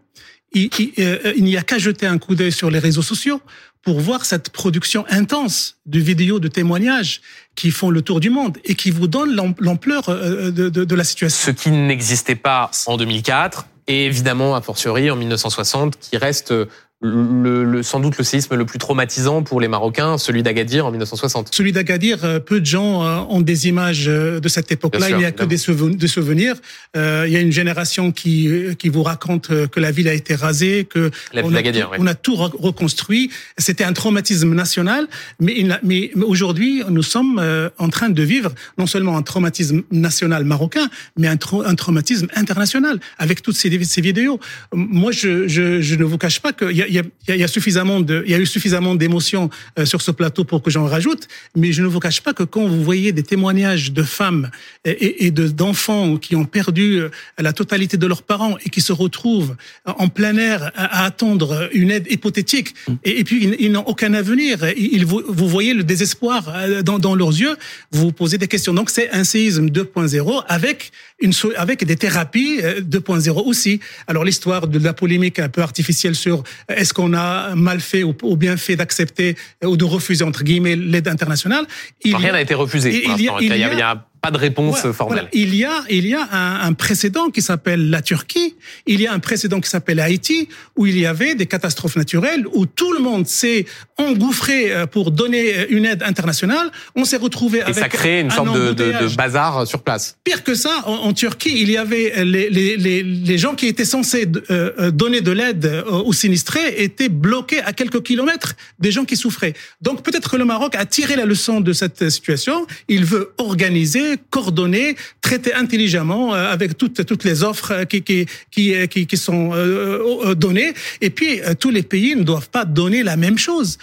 Il, 0.53 0.69
euh, 0.99 1.33
il 1.35 1.45
n'y 1.45 1.57
a 1.57 1.61
qu'à 1.61 1.77
jeter 1.77 2.05
un 2.05 2.17
coup 2.17 2.35
d'œil 2.35 2.51
sur 2.51 2.69
les 2.69 2.79
réseaux 2.79 3.01
sociaux 3.01 3.41
pour 3.83 3.99
voir 3.99 4.25
cette 4.25 4.49
production 4.49 5.05
intense 5.09 5.77
de 5.85 5.99
vidéos, 5.99 6.39
de 6.39 6.49
témoignages 6.49 7.21
qui 7.55 7.71
font 7.71 7.89
le 7.89 8.01
tour 8.01 8.19
du 8.19 8.29
monde 8.29 8.57
et 8.65 8.75
qui 8.75 8.91
vous 8.91 9.07
donnent 9.07 9.35
l'ampleur 9.59 10.09
euh, 10.09 10.51
de, 10.51 10.69
de, 10.69 10.95
la 10.95 11.03
situation. 11.03 11.51
Ce 11.51 11.51
qui 11.51 11.71
n'existait 11.71 12.35
pas 12.35 12.69
en 12.85 12.97
2004 12.97 13.65
et 13.87 14.05
évidemment, 14.05 14.55
a 14.55 14.61
fortiori, 14.61 15.09
en 15.09 15.15
1960, 15.15 15.97
qui 15.99 16.17
reste 16.17 16.53
le, 17.01 17.63
le, 17.63 17.83
sans 17.83 17.99
doute 17.99 18.17
le 18.17 18.23
séisme 18.23 18.55
le 18.55 18.65
plus 18.65 18.77
traumatisant 18.77 19.41
pour 19.41 19.59
les 19.59 19.67
Marocains, 19.67 20.19
celui 20.19 20.43
d'Agadir 20.43 20.85
en 20.85 20.91
1960. 20.91 21.49
Celui 21.51 21.71
d'Agadir, 21.71 22.23
euh, 22.23 22.39
peu 22.39 22.59
de 22.59 22.65
gens 22.65 23.03
euh, 23.03 23.21
ont 23.29 23.41
des 23.41 23.67
images 23.67 24.07
euh, 24.07 24.39
de 24.39 24.47
cette 24.47 24.71
époque-là. 24.71 25.09
Il 25.09 25.17
n'y 25.17 25.25
a 25.25 25.31
que 25.31 25.43
des 25.43 25.57
souvenirs. 25.57 26.55
Euh, 26.95 27.25
il 27.25 27.33
y 27.33 27.37
a 27.37 27.39
une 27.39 27.51
génération 27.51 28.11
qui 28.11 28.49
qui 28.77 28.89
vous 28.89 29.03
raconte 29.03 29.47
que 29.69 29.79
la 29.79 29.91
ville 29.91 30.07
a 30.07 30.13
été 30.13 30.35
rasée, 30.35 30.85
que 30.85 31.09
on, 31.33 31.53
a, 31.55 31.61
on, 31.97 32.07
a, 32.07 32.13
tout 32.13 32.35
reconstruit. 32.35 33.31
C'était 33.57 33.83
un 33.83 33.93
traumatisme 33.93 34.53
national, 34.53 35.07
mais, 35.39 35.65
mais, 35.83 36.11
mais 36.15 36.23
aujourd'hui, 36.23 36.83
nous 36.89 37.03
sommes 37.03 37.41
en 37.77 37.89
train 37.89 38.09
de 38.09 38.23
vivre 38.23 38.51
non 38.77 38.85
seulement 38.85 39.17
un 39.17 39.21
traumatisme 39.21 39.81
national 39.91 40.43
marocain, 40.43 40.87
mais 41.17 41.27
un, 41.27 41.37
un 41.65 41.75
traumatisme 41.75 42.27
international 42.35 42.99
avec 43.17 43.41
toutes 43.41 43.55
ces, 43.55 43.83
ces 43.83 44.01
vidéos. 44.01 44.39
Moi, 44.73 45.11
je, 45.11 45.47
je, 45.47 45.81
je 45.81 45.95
ne 45.95 46.03
vous 46.03 46.17
cache 46.17 46.41
pas 46.41 46.53
qu'il 46.53 46.71
y 46.71 46.83
a 46.83 46.90
y, 46.95 47.43
a, 47.43 47.47
suffisamment 47.47 47.99
de, 47.99 48.23
il 48.25 48.31
y 48.31 48.35
a 48.35 48.39
eu 48.39 48.45
suffisamment 48.45 48.95
d'émotions 48.95 49.49
euh, 49.79 49.85
sur 49.85 50.01
ce 50.01 50.11
plateau 50.11 50.43
pour 50.43 50.61
que 50.61 50.69
j'en 50.69 50.85
rajoute. 50.85 51.27
Mais 51.55 51.71
je 51.71 51.81
ne 51.81 51.87
vous 51.87 51.99
cache 51.99 52.21
pas 52.21 52.33
que 52.33 52.43
quand 52.43 52.67
vous 52.67 52.83
voyez 52.83 53.11
des 53.11 53.23
témoignages 53.23 53.91
de 53.91 54.03
femmes 54.03 54.49
et, 54.85 55.25
et 55.25 55.31
d'enfants 55.31 56.17
qui 56.17 56.35
ont 56.35 56.45
perdu 56.45 56.99
euh, 56.99 57.09
la 57.37 57.53
totalité 57.53 57.97
de 57.97 58.07
leurs 58.07 58.23
parents 58.23 58.57
et 58.65 58.69
qui 58.69 58.81
se 58.81 58.93
retrouvent 58.93 59.55
en 59.85 60.07
plein 60.07 60.37
air 60.37 60.71
à, 60.75 61.05
attendre 61.05 61.69
une 61.73 61.91
aide 61.91 62.07
hypothétique, 62.09 62.75
et, 63.03 63.23
puis 63.23 63.55
ils, 63.59 63.71
n'ont 63.71 63.83
aucun 63.83 64.13
avenir, 64.13 64.57
ils, 64.77 65.05
vous, 65.05 65.21
vous, 65.27 65.47
voyez 65.47 65.73
le 65.73 65.83
désespoir 65.83 66.53
euh, 66.55 66.81
dans, 66.81 66.99
dans 66.99 67.15
leurs 67.15 67.29
yeux, 67.29 67.55
vous 67.91 68.01
vous 68.01 68.11
posez 68.11 68.37
des 68.37 68.47
questions. 68.47 68.73
Donc 68.73 68.89
c'est 68.89 69.11
un 69.11 69.23
séisme 69.23 69.67
2.0 69.67 70.43
avec 70.47 70.91
une 71.21 71.33
avec 71.55 71.85
des 71.85 71.95
thérapies 71.95 72.59
2.0 72.61 73.29
aussi. 73.45 73.79
Alors 74.07 74.23
l'histoire 74.23 74.67
de 74.67 74.79
la 74.79 74.93
polémique 74.93 75.39
un 75.39 75.49
peu 75.49 75.61
artificielle 75.61 76.15
sur 76.15 76.43
est-ce 76.67 76.93
qu'on 76.93 77.13
a 77.13 77.55
mal 77.55 77.79
fait 77.79 78.03
ou, 78.03 78.13
bien 78.35 78.57
fait 78.57 78.75
d'accepter 78.75 79.35
ou 79.63 79.77
de 79.77 79.85
refuser, 79.85 80.23
entre 80.23 80.43
guillemets, 80.43 80.75
l'aide 80.75 81.07
internationale 81.07 81.65
Rien 82.03 82.31
n'a 82.31 82.41
été 82.41 82.53
refusé. 82.53 83.03
Il, 83.05 83.23
y 83.23 83.81
a, 83.81 84.05
pas 84.21 84.31
de 84.31 84.37
réponse 84.37 84.91
formelle. 84.91 85.27
Il 85.33 85.55
y 85.55 85.65
a, 85.65 85.83
il 85.89 86.07
y 86.07 86.13
a 86.13 86.27
un, 86.31 86.67
un 86.67 86.73
précédent 86.73 87.29
qui 87.29 87.41
s'appelle 87.41 87.89
la 87.89 88.01
Turquie. 88.01 88.55
Il 88.85 89.01
y 89.01 89.07
a 89.07 89.13
un 89.13 89.19
précédent 89.19 89.59
qui 89.59 89.69
s'appelle 89.69 89.99
Haïti, 89.99 90.47
où 90.75 90.85
il 90.85 90.97
y 90.97 91.07
avait 91.07 91.33
des 91.33 91.47
catastrophes 91.47 91.95
naturelles, 91.95 92.45
où 92.53 92.65
tout 92.67 92.93
le 92.93 92.99
monde 92.99 93.25
s'est 93.25 93.65
engouffré 93.97 94.71
euh, 94.71 94.85
pour 94.85 95.11
donner 95.11 95.57
euh, 95.57 95.65
une 95.69 95.85
aide 95.85 96.03
internationale. 96.03 96.71
On 96.95 97.03
s'est 97.03 97.17
retrouvé 97.17 97.59
Et 97.59 97.63
avec 97.63 97.75
ça 97.75 97.89
crée 97.89 98.19
une 98.19 98.29
sorte 98.29 98.53
de, 98.53 98.73
de, 98.73 99.07
de, 99.07 99.15
bazar 99.15 99.65
sur 99.65 99.81
place. 99.81 100.17
Pire 100.23 100.43
que 100.43 100.53
ça, 100.53 100.83
en, 100.85 101.13
Turquie, 101.13 101.59
il 101.61 101.71
y 101.71 101.77
avait 101.77 102.23
les, 102.23 102.49
les, 102.49 102.77
les, 102.77 103.03
les, 103.03 103.37
gens 103.37 103.55
qui 103.55 103.67
étaient 103.67 103.85
censés 103.85 104.27
euh, 104.49 104.91
donner 104.91 105.21
de 105.21 105.31
l'aide 105.31 105.83
aux 105.87 106.13
sinistrés 106.13 106.83
étaient 106.83 107.09
bloqués 107.09 107.61
à 107.61 107.73
quelques 107.73 108.03
kilomètres 108.03 108.53
des 108.79 108.91
gens 108.91 109.05
qui 109.05 109.17
souffraient. 109.17 109.53
Donc 109.81 110.03
peut-être 110.03 110.29
que 110.29 110.37
le 110.37 110.45
Maroc 110.45 110.75
a 110.75 110.85
tiré 110.85 111.15
la 111.15 111.25
leçon 111.25 111.59
de 111.59 111.73
cette 111.73 112.09
situation. 112.09 112.65
Il 112.87 113.05
veut 113.05 113.33
organiser 113.37 114.10
coordonner, 114.17 114.95
traiter 115.21 115.53
intelligemment 115.53 116.33
euh, 116.33 116.51
avec 116.51 116.77
toutes 116.77 117.05
toutes 117.05 117.23
les 117.23 117.43
offres 117.43 117.83
qui 117.85 118.01
qui 118.01 118.25
qui 118.51 118.73
euh, 118.73 118.87
qui, 118.87 119.07
qui 119.07 119.17
sont 119.17 119.51
euh, 119.53 120.35
données. 120.35 120.73
Et 121.01 121.09
puis 121.09 121.41
tous 121.59 121.69
les 121.69 121.83
pays 121.83 122.15
ne 122.15 122.23
doivent 122.23 122.49
pas 122.49 122.65
donner 122.65 123.03
la 123.03 123.17
même 123.17 123.37
chose. 123.37 123.77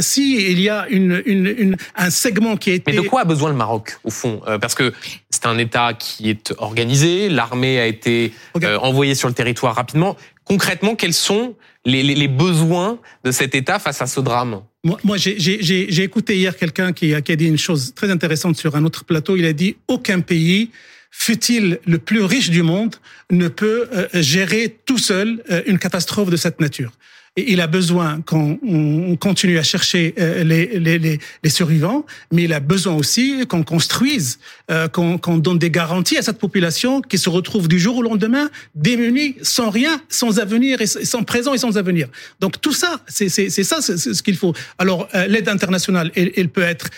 Si 0.00 0.36
il 0.50 0.60
y 0.60 0.68
a 0.68 0.86
une, 0.88 1.22
une, 1.26 1.46
une 1.46 1.76
un 1.94 2.10
segment 2.10 2.56
qui 2.56 2.70
a 2.70 2.74
été 2.74 2.92
mais 2.92 2.98
de 3.02 3.08
quoi 3.08 3.22
a 3.22 3.24
besoin 3.24 3.50
le 3.50 3.56
Maroc 3.56 3.98
au 4.04 4.10
fond? 4.10 4.40
Parce 4.60 4.74
que 4.74 4.92
c'est 5.30 5.46
un 5.46 5.58
État 5.58 5.94
qui 5.94 6.30
est 6.30 6.54
organisé, 6.58 7.28
l'armée 7.28 7.80
a 7.80 7.86
été 7.86 8.32
envoyée 8.80 9.14
sur 9.14 9.28
le 9.28 9.34
territoire 9.34 9.74
rapidement. 9.74 10.16
Concrètement, 10.44 10.94
quels 10.94 11.12
sont 11.12 11.56
les, 11.84 12.02
les, 12.04 12.14
les 12.14 12.28
besoins 12.28 12.98
de 13.24 13.32
cet 13.32 13.54
État 13.54 13.78
face 13.78 14.00
à 14.00 14.06
ce 14.06 14.20
drame? 14.20 14.62
Moi, 15.02 15.16
j'ai 15.16 16.02
écouté 16.02 16.36
hier 16.36 16.56
quelqu'un 16.56 16.92
qui, 16.92 17.14
qui, 17.22 17.32
a 17.32 17.36
dit 17.36 17.46
une 17.46 17.58
chose 17.58 17.92
très 17.94 18.10
intéressante 18.10 18.56
sur 18.56 18.76
un 18.76 18.84
autre 18.84 19.04
plateau. 19.04 19.36
Il 19.36 19.44
a 19.44 19.52
dit 19.52 19.76
aucun 19.88 20.20
pays, 20.20 20.70
fut-il 21.10 21.78
le 21.86 21.98
plus 21.98 22.22
riche 22.22 22.50
du 22.50 22.62
monde, 22.62 22.96
ne 23.30 23.48
peut 23.48 23.88
euh, 23.92 24.06
gérer 24.14 24.76
tout 24.86 24.98
seul 24.98 25.42
euh, 25.50 25.62
une 25.66 25.78
catastrophe 25.78 26.30
de 26.30 26.36
cette 26.36 26.60
nature. 26.60 26.92
Il 27.38 27.60
a 27.60 27.66
besoin 27.66 28.22
qu'on 28.22 28.58
on 28.66 29.14
continue 29.16 29.58
à 29.58 29.62
chercher 29.62 30.14
euh, 30.18 30.42
les, 30.42 31.50
survivants, 31.50 32.06
mais 32.32 32.44
il 32.44 32.52
a 32.54 32.60
besoin 32.60 32.94
aussi 32.94 33.46
qu'on 33.46 33.62
construise, 33.62 34.38
euh, 34.70 34.88
qu'on 34.88 35.36
donne 35.36 35.58
des 35.58 35.70
garanties 35.70 36.16
à 36.16 36.22
cette 36.22 36.38
population 36.38 37.02
qui 37.02 37.18
se 37.18 37.28
retrouve 37.28 37.68
du 37.68 37.78
jour 37.78 37.98
au 37.98 38.02
lendemain 38.02 38.48
démunie, 38.74 39.36
sans 39.42 39.68
rien, 39.68 40.00
sans 40.08 40.38
avenir, 40.38 40.80
et 40.80 40.86
sans 40.86 41.24
présent 41.24 41.52
et 41.52 41.58
sans 41.58 41.76
avenir. 41.76 42.08
Donc 42.40 42.58
tout 42.62 42.72
ça, 42.72 43.00
c'est 43.06 43.28
ça 43.28 43.82
ce 43.82 44.22
qu'il 44.22 44.36
faut. 44.38 44.54
Alors 44.78 45.06
euh, 45.14 45.26
l'aide 45.26 45.50
internationale, 45.50 46.10
elle, 46.16 46.48
peut 46.48 46.62
être 46.62 46.88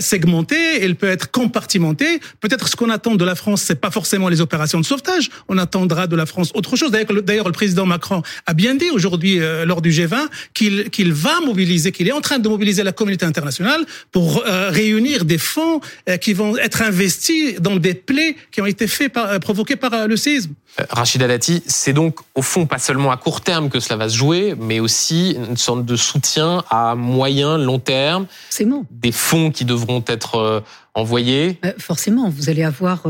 segmentée, 0.00 0.82
elle 0.82 0.96
peut 0.96 1.10
être 1.10 1.30
compartimentée. 1.30 2.20
Peut-être 2.40 2.68
ce 2.68 2.76
qu'on 2.76 2.88
attend 2.88 3.16
de 3.16 3.24
la 3.24 3.34
France, 3.34 3.60
c'est 3.60 3.80
pas 3.82 3.90
forcément 3.90 4.30
les 4.30 4.40
opérations 4.40 4.80
de 4.80 4.86
sauvetage. 4.86 5.28
On 5.48 5.58
attendra 5.58 6.06
de 6.06 6.16
la 6.16 6.24
France 6.24 6.52
autre 6.54 6.74
chose. 6.74 6.90
D'ailleurs, 6.90 7.46
le 7.46 7.52
président 7.52 7.84
Macron 7.84 8.22
a 8.46 8.54
bien 8.54 8.74
dit 8.76 8.88
aujourd'hui 8.90 9.40
lors 9.74 9.82
du 9.82 9.90
G20 9.90 10.28
qu'il 10.52 10.90
qu'il 10.90 11.12
va 11.12 11.40
mobiliser, 11.40 11.90
qu'il 11.90 12.06
est 12.06 12.12
en 12.12 12.20
train 12.20 12.38
de 12.38 12.48
mobiliser 12.48 12.84
la 12.84 12.92
communauté 12.92 13.26
internationale 13.26 13.84
pour 14.12 14.44
euh, 14.46 14.70
réunir 14.70 15.24
des 15.24 15.38
fonds 15.38 15.80
euh, 16.08 16.16
qui 16.16 16.32
vont 16.32 16.56
être 16.56 16.82
investis 16.82 17.60
dans 17.60 17.76
des 17.76 17.94
plaies 17.94 18.36
qui 18.52 18.60
ont 18.60 18.66
été 18.66 18.86
faits 18.86 19.12
par, 19.12 19.40
provoquées 19.40 19.76
par 19.76 20.06
le 20.06 20.16
séisme. 20.16 20.52
Rachida 20.90 21.26
Dati, 21.26 21.62
c'est 21.66 21.92
donc 21.92 22.18
au 22.34 22.42
fond 22.42 22.66
pas 22.66 22.78
seulement 22.78 23.10
à 23.10 23.16
court 23.16 23.40
terme 23.40 23.68
que 23.68 23.80
cela 23.80 23.96
va 23.96 24.08
se 24.08 24.16
jouer, 24.16 24.54
mais 24.58 24.78
aussi 24.80 25.36
une 25.48 25.56
sorte 25.56 25.84
de 25.84 25.96
soutien 25.96 26.64
à 26.70 26.94
moyen, 26.94 27.58
long 27.58 27.78
terme. 27.78 28.26
Forcément. 28.50 28.84
Des 28.90 29.12
fonds 29.12 29.50
qui 29.50 29.64
devront 29.64 30.04
être 30.06 30.64
envoyés. 30.94 31.58
Forcément, 31.78 32.28
vous 32.28 32.50
allez 32.50 32.64
avoir, 32.64 33.04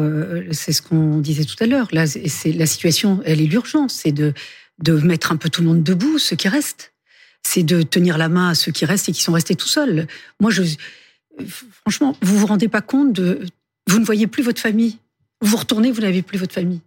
c'est 0.52 0.72
ce 0.72 0.82
qu'on 0.82 1.18
disait 1.18 1.44
tout 1.44 1.56
à 1.60 1.66
l'heure. 1.66 1.88
Là, 1.92 2.04
la 2.44 2.66
situation, 2.66 3.20
elle 3.24 3.40
est 3.40 3.46
l'urgence, 3.46 3.94
c'est 4.02 4.12
de 4.12 4.34
de 4.78 4.92
mettre 4.94 5.32
un 5.32 5.36
peu 5.36 5.48
tout 5.48 5.62
le 5.62 5.68
monde 5.68 5.82
debout, 5.82 6.18
ceux 6.18 6.36
qui 6.36 6.48
restent. 6.48 6.92
C'est 7.42 7.62
de 7.62 7.82
tenir 7.82 8.18
la 8.18 8.28
main 8.28 8.50
à 8.50 8.54
ceux 8.54 8.72
qui 8.72 8.84
restent 8.84 9.08
et 9.08 9.12
qui 9.12 9.22
sont 9.22 9.32
restés 9.32 9.54
tout 9.54 9.68
seuls. 9.68 10.06
Moi, 10.40 10.50
franchement, 11.82 12.16
vous 12.22 12.38
vous 12.38 12.46
rendez 12.46 12.68
pas 12.68 12.80
compte 12.80 13.12
de, 13.12 13.40
vous 13.86 13.98
ne 13.98 14.04
voyez 14.04 14.26
plus 14.26 14.42
votre 14.42 14.60
famille. 14.60 14.98
Vous 15.40 15.56
retournez, 15.56 15.92
vous 15.92 16.00
n'avez 16.00 16.22
plus 16.22 16.38
votre 16.38 16.54
famille. 16.54 16.80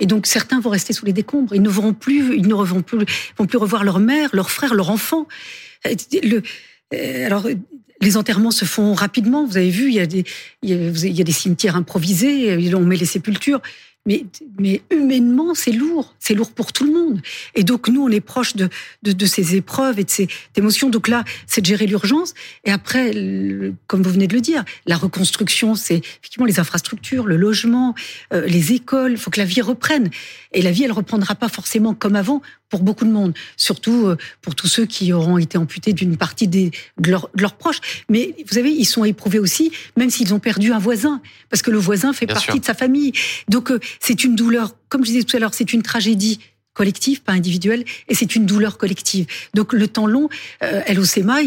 Et 0.00 0.06
donc 0.06 0.26
certains 0.26 0.60
vont 0.60 0.70
rester 0.70 0.92
sous 0.92 1.06
les 1.06 1.12
décombres. 1.12 1.54
Ils 1.54 1.62
ne 1.62 1.68
verront 1.68 1.94
plus, 1.94 2.36
ils 2.36 2.46
ne 2.46 2.54
vont 2.54 2.82
plus, 2.82 3.04
vont 3.36 3.46
plus 3.46 3.58
revoir 3.58 3.84
leur 3.84 3.98
mère, 3.98 4.30
leur 4.32 4.50
frère, 4.50 4.74
leur 4.74 4.90
enfant. 4.90 5.26
Euh, 5.86 7.26
alors 7.26 7.48
les 8.00 8.16
enterrements 8.16 8.50
se 8.50 8.64
font 8.64 8.94
rapidement. 8.94 9.44
Vous 9.44 9.56
avez 9.56 9.70
vu, 9.70 9.88
il 9.88 9.94
y 9.94 10.00
a 10.00 10.06
des, 10.06 10.24
il 10.62 10.70
y 10.70 11.20
a, 11.20 11.24
des 11.24 11.32
cimetières 11.32 11.76
improvisés. 11.76 12.74
On 12.74 12.80
met 12.80 12.96
les 12.96 13.06
sépultures 13.06 13.60
mais, 14.06 14.82
humainement, 14.90 15.54
c'est 15.54 15.72
lourd. 15.72 16.14
C'est 16.18 16.34
lourd 16.34 16.52
pour 16.52 16.72
tout 16.72 16.84
le 16.84 16.92
monde. 16.92 17.20
Et 17.54 17.62
donc, 17.62 17.88
nous, 17.88 18.02
on 18.02 18.08
est 18.08 18.20
proche 18.20 18.56
de, 18.56 18.68
de, 19.02 19.12
de 19.12 19.26
ces 19.26 19.54
épreuves 19.54 20.00
et 20.00 20.04
de 20.04 20.10
ces 20.10 20.28
émotions. 20.56 20.88
Donc 20.88 21.08
là, 21.08 21.24
c'est 21.46 21.60
de 21.60 21.66
gérer 21.66 21.86
l'urgence. 21.86 22.32
Et 22.64 22.70
après, 22.70 23.10
comme 23.86 24.02
vous 24.02 24.10
venez 24.10 24.26
de 24.26 24.34
le 24.34 24.40
dire, 24.40 24.64
la 24.86 24.96
reconstruction, 24.96 25.74
c'est 25.74 25.98
effectivement 25.98 26.46
les 26.46 26.58
infrastructures, 26.58 27.26
le 27.26 27.36
logement, 27.36 27.94
euh, 28.32 28.46
les 28.46 28.72
écoles. 28.72 29.12
Il 29.12 29.18
faut 29.18 29.30
que 29.30 29.40
la 29.40 29.46
vie 29.46 29.60
reprenne. 29.60 30.10
Et 30.52 30.62
la 30.62 30.70
vie, 30.70 30.84
elle 30.84 30.92
reprendra 30.92 31.34
pas 31.34 31.48
forcément 31.48 31.94
comme 31.94 32.16
avant 32.16 32.40
pour 32.68 32.80
beaucoup 32.80 33.04
de 33.04 33.10
monde, 33.10 33.34
surtout 33.56 34.06
euh, 34.06 34.16
pour 34.42 34.54
tous 34.54 34.66
ceux 34.66 34.86
qui 34.86 35.12
auront 35.12 35.38
été 35.38 35.58
amputés 35.58 35.92
d'une 35.92 36.16
partie 36.16 36.48
des, 36.48 36.70
de, 36.98 37.10
leurs 37.10 37.54
proches. 37.54 37.80
Mais 38.08 38.34
vous 38.46 38.54
savez, 38.54 38.70
ils 38.70 38.84
sont 38.84 39.04
éprouvés 39.04 39.38
aussi, 39.38 39.72
même 39.96 40.10
s'ils 40.10 40.34
ont 40.34 40.38
perdu 40.38 40.72
un 40.72 40.78
voisin, 40.78 41.20
parce 41.50 41.62
que 41.62 41.70
le 41.70 41.78
voisin 41.78 42.12
fait 42.12 42.26
partie 42.26 42.60
de 42.60 42.64
sa 42.64 42.74
famille. 42.74 43.12
Donc 43.48 43.70
euh, 43.70 43.80
c'est 44.00 44.24
une 44.24 44.34
douleur, 44.34 44.74
comme 44.88 45.04
je 45.04 45.10
disais 45.10 45.24
tout 45.24 45.36
à 45.36 45.40
l'heure, 45.40 45.54
c'est 45.54 45.72
une 45.72 45.82
tragédie 45.82 46.40
collective, 46.74 47.22
pas 47.22 47.32
individuelle, 47.32 47.84
et 48.08 48.14
c'est 48.14 48.36
une 48.36 48.46
douleur 48.46 48.78
collective. 48.78 49.26
Donc 49.54 49.72
le 49.72 49.88
temps 49.88 50.06
long, 50.06 50.28
euh, 50.62 50.82
LOCMA, 50.92 51.38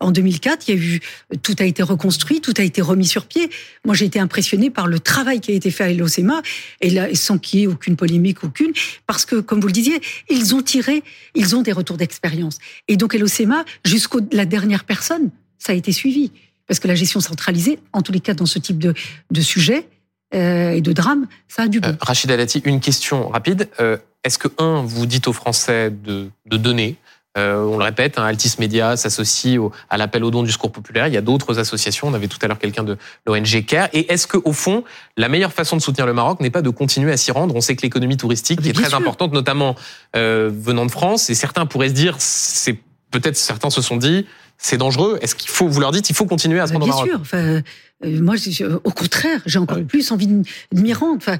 en 0.00 0.10
2004, 0.10 0.68
il 0.68 0.74
y 0.74 0.78
a 0.78 0.80
eu, 0.80 1.00
tout 1.42 1.54
a 1.58 1.64
été 1.64 1.82
reconstruit, 1.82 2.40
tout 2.40 2.54
a 2.56 2.62
été 2.62 2.80
remis 2.80 3.06
sur 3.06 3.26
pied. 3.26 3.50
Moi, 3.84 3.94
j'ai 3.94 4.06
été 4.06 4.18
impressionnée 4.18 4.70
par 4.70 4.86
le 4.86 4.98
travail 4.98 5.40
qui 5.40 5.52
a 5.52 5.54
été 5.54 5.70
fait 5.70 5.84
à 5.84 5.92
LOCMA, 5.92 6.42
et 6.80 6.90
là, 6.90 7.14
sans 7.14 7.38
qu'il 7.38 7.60
y 7.60 7.62
ait 7.64 7.66
aucune 7.66 7.96
polémique, 7.96 8.42
aucune, 8.42 8.72
parce 9.06 9.26
que, 9.26 9.36
comme 9.36 9.60
vous 9.60 9.66
le 9.66 9.72
disiez, 9.72 10.00
ils 10.30 10.54
ont 10.54 10.62
tiré, 10.62 11.02
ils 11.34 11.54
ont 11.54 11.62
des 11.62 11.72
retours 11.72 11.96
d'expérience. 11.96 12.58
Et 12.88 12.96
donc 12.96 13.14
LOCMA, 13.14 13.64
jusqu'à 13.84 14.18
la 14.32 14.46
dernière 14.46 14.84
personne, 14.84 15.30
ça 15.58 15.72
a 15.72 15.76
été 15.76 15.92
suivi. 15.92 16.32
Parce 16.66 16.80
que 16.80 16.88
la 16.88 16.94
gestion 16.94 17.20
centralisée, 17.20 17.78
en 17.92 18.00
tous 18.00 18.12
les 18.12 18.20
cas 18.20 18.32
dans 18.32 18.46
ce 18.46 18.58
type 18.58 18.78
de, 18.78 18.94
de 19.30 19.40
sujet, 19.40 19.88
euh, 20.32 20.70
et 20.70 20.80
de 20.80 20.92
drame, 20.92 21.26
ça 21.48 21.62
a 21.62 21.68
du 21.68 21.80
bon. 21.80 21.88
Euh, 21.88 21.96
Rachida 22.00 22.36
Dati, 22.36 22.62
une 22.64 22.78
question 22.78 23.28
rapide. 23.28 23.68
Euh, 23.80 23.96
est-ce 24.24 24.38
que, 24.38 24.48
un, 24.58 24.82
vous 24.82 25.06
dites 25.06 25.28
aux 25.28 25.32
Français 25.32 25.90
de, 25.90 26.30
de 26.46 26.56
donner 26.56 26.96
euh, 27.38 27.62
on 27.62 27.78
le 27.78 27.84
répète, 27.84 28.18
hein, 28.18 28.24
Altis 28.24 28.56
Media 28.58 28.96
s'associe 28.96 29.60
à 29.88 29.96
l'appel 29.96 30.24
aux 30.24 30.32
dons 30.32 30.42
du 30.42 30.50
secours 30.50 30.72
populaire. 30.72 31.06
Il 31.06 31.14
y 31.14 31.16
a 31.16 31.20
d'autres 31.20 31.60
associations. 31.60 32.08
On 32.08 32.14
avait 32.14 32.26
tout 32.26 32.38
à 32.42 32.48
l'heure 32.48 32.58
quelqu'un 32.58 32.82
de 32.82 32.98
l'ONG 33.24 33.64
CARE. 33.66 33.88
Et 33.92 34.12
est-ce 34.12 34.26
que, 34.26 34.36
au 34.44 34.52
fond, 34.52 34.82
la 35.16 35.28
meilleure 35.28 35.52
façon 35.52 35.76
de 35.76 35.80
soutenir 35.80 36.06
le 36.06 36.12
Maroc 36.12 36.40
n'est 36.40 36.50
pas 36.50 36.62
de 36.62 36.70
continuer 36.70 37.12
à 37.12 37.16
s'y 37.16 37.30
rendre? 37.30 37.54
On 37.54 37.60
sait 37.60 37.76
que 37.76 37.82
l'économie 37.82 38.16
touristique 38.16 38.66
est 38.66 38.72
très 38.72 38.94
importante, 38.94 39.32
notamment 39.32 39.76
euh, 40.16 40.50
venant 40.52 40.86
de 40.86 40.90
France. 40.90 41.30
Et 41.30 41.34
certains 41.36 41.66
pourraient 41.66 41.90
se 41.90 41.94
dire, 41.94 42.16
c'est 42.18 42.78
peut-être 43.12 43.36
certains 43.36 43.70
se 43.70 43.80
sont 43.80 43.96
dit, 43.96 44.26
c'est 44.58 44.76
dangereux. 44.76 45.16
Est-ce 45.22 45.36
qu'il 45.36 45.50
faut, 45.50 45.68
vous 45.68 45.80
leur 45.80 45.92
dites, 45.92 46.10
il 46.10 46.16
faut 46.16 46.26
continuer 46.26 46.58
à 46.58 46.66
se 46.66 46.72
rendre 46.72 46.86
Bien 46.86 46.96
sûr. 46.96 47.18
Enfin, 47.20 47.62
euh, 48.04 48.20
moi, 48.20 48.36
au 48.84 48.90
contraire, 48.90 49.42
j'ai 49.46 49.58
encore 49.58 49.82
plus 49.84 50.10
envie 50.10 50.26
de, 50.26 50.42
m'y 50.72 50.92
rendre. 50.92 51.16
Enfin, 51.16 51.38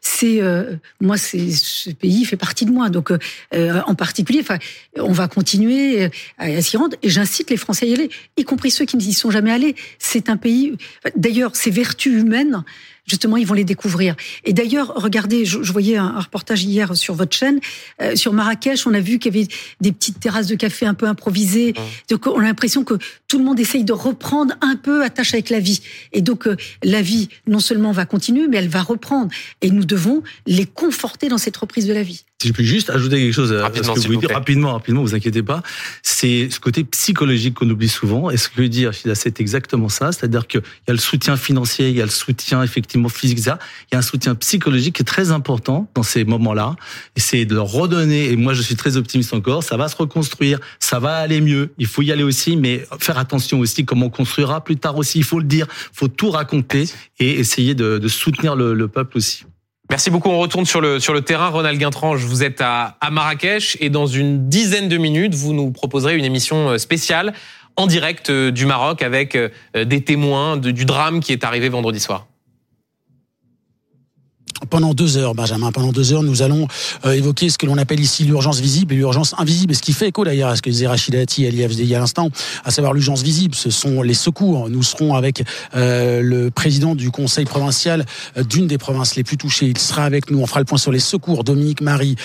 c'est 0.00 0.42
euh, 0.42 0.74
moi, 1.00 1.16
c'est 1.16 1.50
ce 1.50 1.90
pays 1.90 2.24
fait 2.24 2.36
partie 2.36 2.64
de 2.64 2.70
moi. 2.70 2.88
Donc, 2.88 3.10
euh, 3.10 3.80
en 3.86 3.94
particulier, 3.94 4.40
enfin, 4.40 4.58
on 4.96 5.12
va 5.12 5.28
continuer 5.28 6.10
à, 6.38 6.60
s'y 6.60 6.76
rendre. 6.76 6.96
Et 7.02 7.08
j'incite 7.08 7.50
les 7.50 7.56
Français 7.56 7.86
à 7.86 7.88
y 7.88 7.94
aller, 7.94 8.10
y 8.36 8.44
compris 8.44 8.70
ceux 8.70 8.84
qui 8.84 8.96
n'y 8.96 9.12
sont 9.12 9.30
jamais 9.30 9.52
allés. 9.52 9.76
C'est 9.98 10.28
un 10.28 10.36
pays. 10.36 10.76
D'ailleurs, 11.16 11.54
ces 11.54 11.70
vertus 11.70 12.20
humaines 12.20 12.64
justement, 13.08 13.36
ils 13.36 13.46
vont 13.46 13.54
les 13.54 13.64
découvrir. 13.64 14.14
Et 14.44 14.52
d'ailleurs, 14.52 14.92
regardez, 14.94 15.44
je, 15.44 15.72
voyais 15.72 15.96
un, 15.96 16.20
reportage 16.20 16.62
hier 16.62 16.96
sur 16.96 17.14
votre 17.14 17.36
chaîne, 17.36 17.58
euh, 18.02 18.14
sur 18.14 18.32
Marrakech, 18.32 18.86
on 18.86 18.94
a 18.94 19.00
vu 19.00 19.18
qu'il 19.18 19.34
y 19.34 19.38
avait 19.38 19.48
des 19.80 19.92
petites 19.92 20.20
terrasses 20.20 20.46
de 20.46 20.54
café 20.54 20.86
un 20.86 20.94
peu 20.94 21.06
improvisées. 21.06 21.74
Donc, 22.10 22.26
on 22.26 22.38
a 22.38 22.44
l'impression 22.44 22.84
que 22.84 22.94
tout 23.26 23.38
le 23.38 23.44
monde 23.44 23.58
essaye 23.58 23.84
de 23.84 23.92
reprendre 23.92 24.54
un 24.60 24.76
peu 24.76 25.02
attache 25.02 25.34
avec 25.34 25.50
la 25.50 25.60
vie. 25.60 25.80
Et 26.12 26.20
donc, 26.20 26.46
euh, 26.46 26.56
la 26.82 27.02
vie, 27.02 27.28
non 27.46 27.60
seulement 27.60 27.92
va 27.92 28.04
continuer, 28.04 28.46
mais 28.46 28.58
elle 28.58 28.68
va 28.68 28.82
reprendre. 28.82 29.30
Et 29.62 29.70
nous 29.70 29.84
devons 29.84 30.22
les 30.46 30.66
conforter 30.66 31.28
dans 31.28 31.38
cette 31.38 31.56
reprise 31.56 31.86
de 31.86 31.92
la 31.92 32.02
vie. 32.02 32.24
Si 32.40 32.46
je 32.46 32.52
puis 32.52 32.64
juste 32.64 32.88
ajouter 32.90 33.16
quelque 33.16 33.32
chose 33.32 33.52
à 33.52 33.68
ce 33.74 33.80
que 34.00 34.06
vous 34.06 34.20
dites 34.20 34.30
rapidement, 34.30 34.72
rapidement, 34.72 35.02
vous 35.02 35.16
inquiétez 35.16 35.42
pas. 35.42 35.60
C'est 36.04 36.48
ce 36.50 36.60
côté 36.60 36.84
psychologique 36.84 37.54
qu'on 37.54 37.68
oublie 37.68 37.88
souvent. 37.88 38.30
Et 38.30 38.36
ce 38.36 38.48
que 38.48 38.54
je 38.58 38.62
veux 38.62 38.68
dire, 38.68 38.92
c'est 38.94 39.40
exactement 39.40 39.88
ça. 39.88 40.12
C'est-à-dire 40.12 40.46
qu'il 40.46 40.60
y 40.60 40.90
a 40.90 40.92
le 40.92 41.00
soutien 41.00 41.36
financier, 41.36 41.88
il 41.88 41.96
y 41.96 42.00
a 42.00 42.04
le 42.04 42.12
soutien 42.12 42.62
effectivement 42.62 43.08
physique, 43.08 43.40
ça. 43.40 43.58
Il 43.90 43.94
y 43.94 43.96
a 43.96 43.98
un 43.98 44.02
soutien 44.02 44.36
psychologique 44.36 44.94
qui 44.94 45.02
est 45.02 45.04
très 45.04 45.32
important 45.32 45.90
dans 45.96 46.04
ces 46.04 46.22
moments-là. 46.22 46.76
Et 47.16 47.20
c'est 47.20 47.44
de 47.44 47.56
leur 47.56 47.66
redonner. 47.66 48.30
Et 48.30 48.36
moi, 48.36 48.54
je 48.54 48.62
suis 48.62 48.76
très 48.76 48.96
optimiste 48.96 49.34
encore. 49.34 49.64
Ça 49.64 49.76
va 49.76 49.88
se 49.88 49.96
reconstruire, 49.96 50.60
ça 50.78 51.00
va 51.00 51.16
aller 51.16 51.40
mieux. 51.40 51.72
Il 51.76 51.88
faut 51.88 52.02
y 52.02 52.12
aller 52.12 52.22
aussi, 52.22 52.56
mais 52.56 52.86
faire 53.00 53.18
attention 53.18 53.58
aussi 53.58 53.84
comment 53.84 54.06
on 54.06 54.10
construira 54.10 54.62
plus 54.62 54.76
tard 54.76 54.96
aussi. 54.96 55.18
Il 55.18 55.24
faut 55.24 55.40
le 55.40 55.44
dire, 55.44 55.66
il 55.92 55.98
faut 55.98 56.08
tout 56.08 56.30
raconter 56.30 56.84
et 57.18 57.40
essayer 57.40 57.74
de, 57.74 57.98
de 57.98 58.06
soutenir 58.06 58.54
le, 58.54 58.74
le 58.74 58.86
peuple 58.86 59.16
aussi. 59.16 59.42
Merci 59.90 60.10
beaucoup. 60.10 60.28
On 60.28 60.38
retourne 60.38 60.66
sur 60.66 60.80
le, 60.80 61.00
sur 61.00 61.14
le 61.14 61.22
terrain. 61.22 61.48
Ronald 61.48 61.78
Guintrange, 61.78 62.22
vous 62.24 62.42
êtes 62.42 62.60
à, 62.60 62.96
Marrakech 63.10 63.78
et 63.80 63.88
dans 63.88 64.06
une 64.06 64.48
dizaine 64.48 64.88
de 64.88 64.98
minutes, 64.98 65.34
vous 65.34 65.54
nous 65.54 65.70
proposerez 65.70 66.16
une 66.16 66.26
émission 66.26 66.70
euh, 66.70 66.78
spéciale 66.78 67.32
en 67.76 67.86
direct 67.86 68.28
euh, 68.28 68.50
du 68.50 68.66
Maroc 68.66 69.02
avec 69.02 69.34
euh, 69.34 69.48
des 69.74 70.04
témoins 70.04 70.58
du 70.58 70.84
drame 70.84 71.20
qui 71.20 71.32
est 71.32 71.42
arrivé 71.42 71.68
vendredi 71.70 72.00
soir 72.00 72.26
pendant 74.70 74.94
deux 74.94 75.16
heures, 75.16 75.34
Benjamin. 75.34 75.72
Pendant 75.72 75.92
deux 75.92 76.12
heures, 76.12 76.22
nous 76.22 76.42
allons 76.42 76.66
euh, 77.04 77.12
évoquer 77.12 77.48
ce 77.48 77.58
que 77.58 77.66
l'on 77.66 77.78
appelle 77.78 78.00
ici 78.00 78.24
l'urgence 78.24 78.60
visible 78.60 78.94
et 78.94 78.96
l'urgence 78.96 79.34
invisible. 79.38 79.72
Et 79.72 79.74
ce 79.74 79.82
qui 79.82 79.92
fait 79.92 80.08
écho 80.08 80.24
d'ailleurs 80.24 80.50
à 80.50 80.56
ce 80.56 80.62
que 80.62 80.70
disait 80.70 80.86
Rachidati 80.86 81.44
il 81.44 81.84
y 81.84 81.94
a 81.94 81.98
l'instant, 81.98 82.30
à 82.64 82.70
savoir 82.70 82.92
l'urgence 82.92 83.22
visible, 83.22 83.54
ce 83.54 83.70
sont 83.70 84.02
les 84.02 84.14
secours. 84.14 84.68
Nous 84.68 84.82
serons 84.82 85.14
avec 85.14 85.44
euh, 85.74 86.20
le 86.22 86.50
président 86.50 86.94
du 86.94 87.10
conseil 87.10 87.44
provincial 87.44 88.04
euh, 88.36 88.42
d'une 88.42 88.66
des 88.66 88.78
provinces 88.78 89.16
les 89.16 89.24
plus 89.24 89.36
touchées. 89.36 89.66
Il 89.66 89.78
sera 89.78 90.04
avec 90.04 90.30
nous. 90.30 90.40
On 90.40 90.46
fera 90.46 90.60
le 90.60 90.66
point 90.66 90.78
sur 90.78 90.92
les 90.92 90.98
secours. 90.98 91.44
Dominique 91.44 91.80
Marie, 91.80 92.16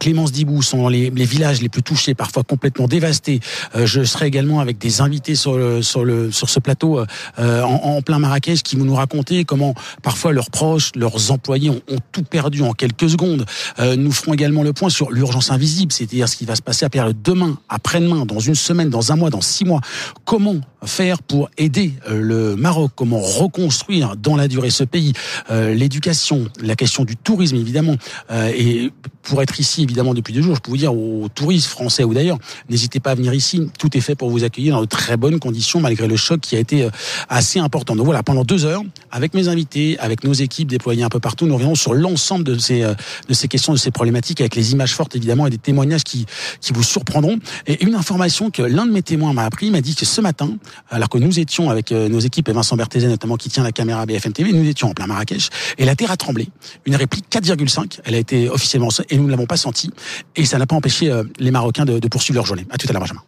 Clémence 0.00 0.32
Dibou 0.32 0.62
sont 0.62 0.88
les, 0.88 1.10
villages 1.10 1.60
les 1.60 1.68
plus 1.68 1.82
touchés, 1.82 2.14
parfois 2.14 2.42
complètement 2.42 2.88
dévastés. 2.88 3.40
je 3.74 4.04
serai 4.04 4.26
également 4.26 4.60
avec 4.60 4.78
des 4.78 5.00
invités 5.00 5.34
sur 5.34 5.56
le, 5.56 5.82
sur 5.82 6.04
le, 6.04 6.32
sur 6.32 6.48
ce 6.50 6.60
plateau 6.60 7.00
en, 7.38 7.42
en 7.62 8.02
plein 8.02 8.18
Marrakech 8.18 8.62
qui 8.62 8.76
vont 8.76 8.84
nous 8.84 8.94
raconter 8.94 9.44
comment 9.44 9.74
parfois 10.02 10.32
leurs 10.32 10.50
proches, 10.50 10.92
leurs 10.96 11.30
employés 11.30 11.67
ont, 11.70 11.80
tout 12.12 12.22
perdu 12.22 12.62
en 12.62 12.72
quelques 12.72 13.10
secondes. 13.10 13.44
Euh, 13.78 13.96
nous 13.96 14.12
ferons 14.12 14.34
également 14.34 14.62
le 14.62 14.72
point 14.72 14.88
sur 14.88 15.10
l'urgence 15.10 15.50
invisible, 15.50 15.92
c'est-à-dire 15.92 16.28
ce 16.28 16.36
qui 16.36 16.44
va 16.44 16.54
se 16.54 16.62
passer 16.62 16.84
à 16.84 16.90
période 16.90 17.20
demain, 17.22 17.58
après-demain, 17.68 18.26
dans 18.26 18.40
une 18.40 18.54
semaine, 18.54 18.90
dans 18.90 19.12
un 19.12 19.16
mois, 19.16 19.30
dans 19.30 19.40
six 19.40 19.64
mois. 19.64 19.80
Comment 20.24 20.56
faire 20.84 21.22
pour 21.22 21.50
aider 21.58 21.92
euh, 22.08 22.20
le 22.20 22.56
Maroc, 22.56 22.92
comment 22.94 23.20
reconstruire 23.20 24.16
dans 24.16 24.36
la 24.36 24.48
durée 24.48 24.70
ce 24.70 24.84
pays, 24.84 25.12
euh, 25.50 25.74
l'éducation, 25.74 26.48
la 26.60 26.76
question 26.76 27.04
du 27.04 27.16
tourisme 27.16 27.56
évidemment, 27.56 27.96
euh, 28.30 28.52
et 28.54 28.92
pour 29.22 29.42
être 29.42 29.60
ici 29.60 29.82
évidemment 29.82 30.14
depuis 30.14 30.32
deux 30.32 30.42
jours, 30.42 30.54
je 30.54 30.60
peux 30.60 30.70
vous 30.70 30.76
dire 30.76 30.94
aux 30.94 31.28
touristes 31.34 31.66
français 31.66 32.04
ou 32.04 32.14
d'ailleurs, 32.14 32.38
n'hésitez 32.70 33.00
pas 33.00 33.10
à 33.10 33.14
venir 33.14 33.34
ici, 33.34 33.70
tout 33.78 33.96
est 33.96 34.00
fait 34.00 34.14
pour 34.14 34.30
vous 34.30 34.44
accueillir 34.44 34.74
dans 34.74 34.80
de 34.80 34.86
très 34.86 35.16
bonnes 35.16 35.38
conditions 35.38 35.80
malgré 35.80 36.06
le 36.06 36.16
choc 36.16 36.40
qui 36.40 36.56
a 36.56 36.58
été 36.58 36.88
assez 37.28 37.58
important. 37.58 37.94
Donc 37.94 38.06
voilà, 38.06 38.22
pendant 38.22 38.44
deux 38.44 38.64
heures, 38.64 38.82
avec 39.10 39.34
mes 39.34 39.48
invités, 39.48 39.98
avec 39.98 40.24
nos 40.24 40.32
équipes 40.32 40.68
déployées 40.68 41.02
un 41.02 41.08
peu 41.08 41.20
partout, 41.20 41.46
nous 41.46 41.54
reviendrons 41.54 41.74
sur 41.74 41.92
l'ensemble 41.92 42.44
de 42.44 42.56
ces, 42.56 42.80
de 42.80 43.34
ces 43.34 43.48
questions, 43.48 43.72
de 43.72 43.78
ces 43.78 43.90
problématiques, 43.90 44.40
avec 44.40 44.54
les 44.54 44.72
images 44.72 44.94
fortes 44.94 45.14
évidemment 45.14 45.46
et 45.46 45.50
des 45.50 45.58
témoignages 45.58 46.04
qui, 46.04 46.24
qui 46.60 46.72
vous 46.72 46.82
surprendront. 46.82 47.38
Et 47.66 47.84
une 47.84 47.94
information 47.94 48.50
que 48.50 48.62
l'un 48.62 48.86
de 48.86 48.92
mes 48.92 49.02
témoins 49.02 49.34
m'a 49.34 49.44
appris, 49.44 49.66
il 49.66 49.72
m'a 49.72 49.82
dit 49.82 49.94
que 49.94 50.06
ce 50.06 50.20
matin, 50.22 50.56
alors 50.90 51.08
que 51.08 51.18
nous 51.18 51.38
étions 51.38 51.70
avec 51.70 51.92
euh, 51.92 52.08
nos 52.08 52.20
équipes, 52.20 52.48
et 52.48 52.52
Vincent 52.52 52.76
Berthezet 52.76 53.08
notamment 53.08 53.36
qui 53.36 53.48
tient 53.48 53.62
la 53.62 53.72
caméra 53.72 54.06
BFM 54.06 54.32
TV, 54.32 54.52
nous 54.52 54.68
étions 54.68 54.88
en 54.88 54.94
plein 54.94 55.06
Marrakech, 55.06 55.50
et 55.78 55.84
la 55.84 55.96
terre 55.96 56.10
a 56.10 56.16
tremblé. 56.16 56.48
Une 56.86 56.96
réplique 56.96 57.26
4,5, 57.30 58.00
elle 58.04 58.14
a 58.14 58.18
été 58.18 58.48
officiellement, 58.48 58.88
et 59.10 59.16
nous 59.16 59.24
ne 59.24 59.30
l'avons 59.30 59.46
pas 59.46 59.56
senti, 59.56 59.90
et 60.36 60.44
ça 60.44 60.58
n'a 60.58 60.66
pas 60.66 60.76
empêché 60.76 61.10
euh, 61.10 61.24
les 61.38 61.50
Marocains 61.50 61.84
de, 61.84 62.06
poursuivre 62.08 62.36
leur 62.36 62.46
journée. 62.46 62.66
À 62.70 62.78
tout 62.78 62.86
à 62.88 62.92
l'heure, 62.92 63.02
Benjamin. 63.02 63.22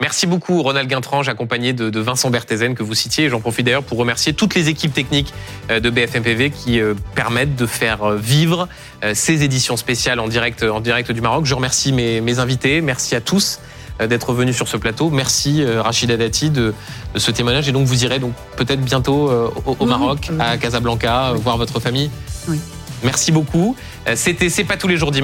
Merci 0.00 0.26
beaucoup, 0.26 0.62
Ronald 0.62 0.88
Guintrange, 0.88 1.28
accompagné 1.28 1.72
de, 1.72 2.00
Vincent 2.00 2.30
Berthézen, 2.30 2.74
que 2.74 2.82
vous 2.82 2.94
citiez. 2.94 3.28
J'en 3.28 3.40
profite 3.40 3.66
d'ailleurs 3.66 3.84
pour 3.84 3.98
remercier 3.98 4.32
toutes 4.32 4.56
les 4.56 4.68
équipes 4.68 4.92
techniques 4.92 5.32
euh, 5.70 5.78
de 5.78 5.90
BFMPV 5.90 6.50
qui 6.50 6.80
permettent 7.14 7.54
de 7.54 7.66
faire 7.66 8.10
vivre 8.12 8.68
ces 9.14 9.44
éditions 9.44 9.76
spéciales 9.76 10.18
en 10.18 10.28
direct, 10.28 10.62
en 10.64 10.80
direct 10.80 11.12
du 11.12 11.20
Maroc. 11.20 11.46
Je 11.46 11.54
remercie 11.54 11.92
mes 11.92 12.38
invités. 12.38 12.80
Merci 12.80 13.14
à 13.14 13.20
tous. 13.20 13.60
Euh, 14.02 14.06
d'être 14.06 14.32
venu 14.32 14.52
sur 14.52 14.68
ce 14.68 14.76
plateau. 14.76 15.10
Merci 15.10 15.62
euh, 15.62 15.82
Rachida 15.82 16.16
Dati 16.16 16.50
de, 16.50 16.74
de, 17.14 17.18
ce 17.18 17.30
témoignage. 17.30 17.68
Et 17.68 17.72
donc 17.72 17.86
vous 17.86 18.04
irez 18.04 18.18
donc 18.18 18.32
peut-être 18.56 18.80
bientôt 18.80 19.30
euh, 19.30 19.48
au, 19.64 19.76
au, 19.78 19.86
Maroc, 19.86 20.30
à 20.38 20.56
Casablanca, 20.58 21.32
voir 21.36 21.56
votre 21.56 21.80
famille. 21.80 22.10
Oui. 22.48 22.58
Merci 23.04 23.32
beaucoup. 23.32 23.74
C'était 24.14 24.48
C'est 24.48 24.64
pas 24.64 24.76
tous 24.76 24.86
les 24.86 24.96
jours 24.96 25.10
dimanche. 25.10 25.20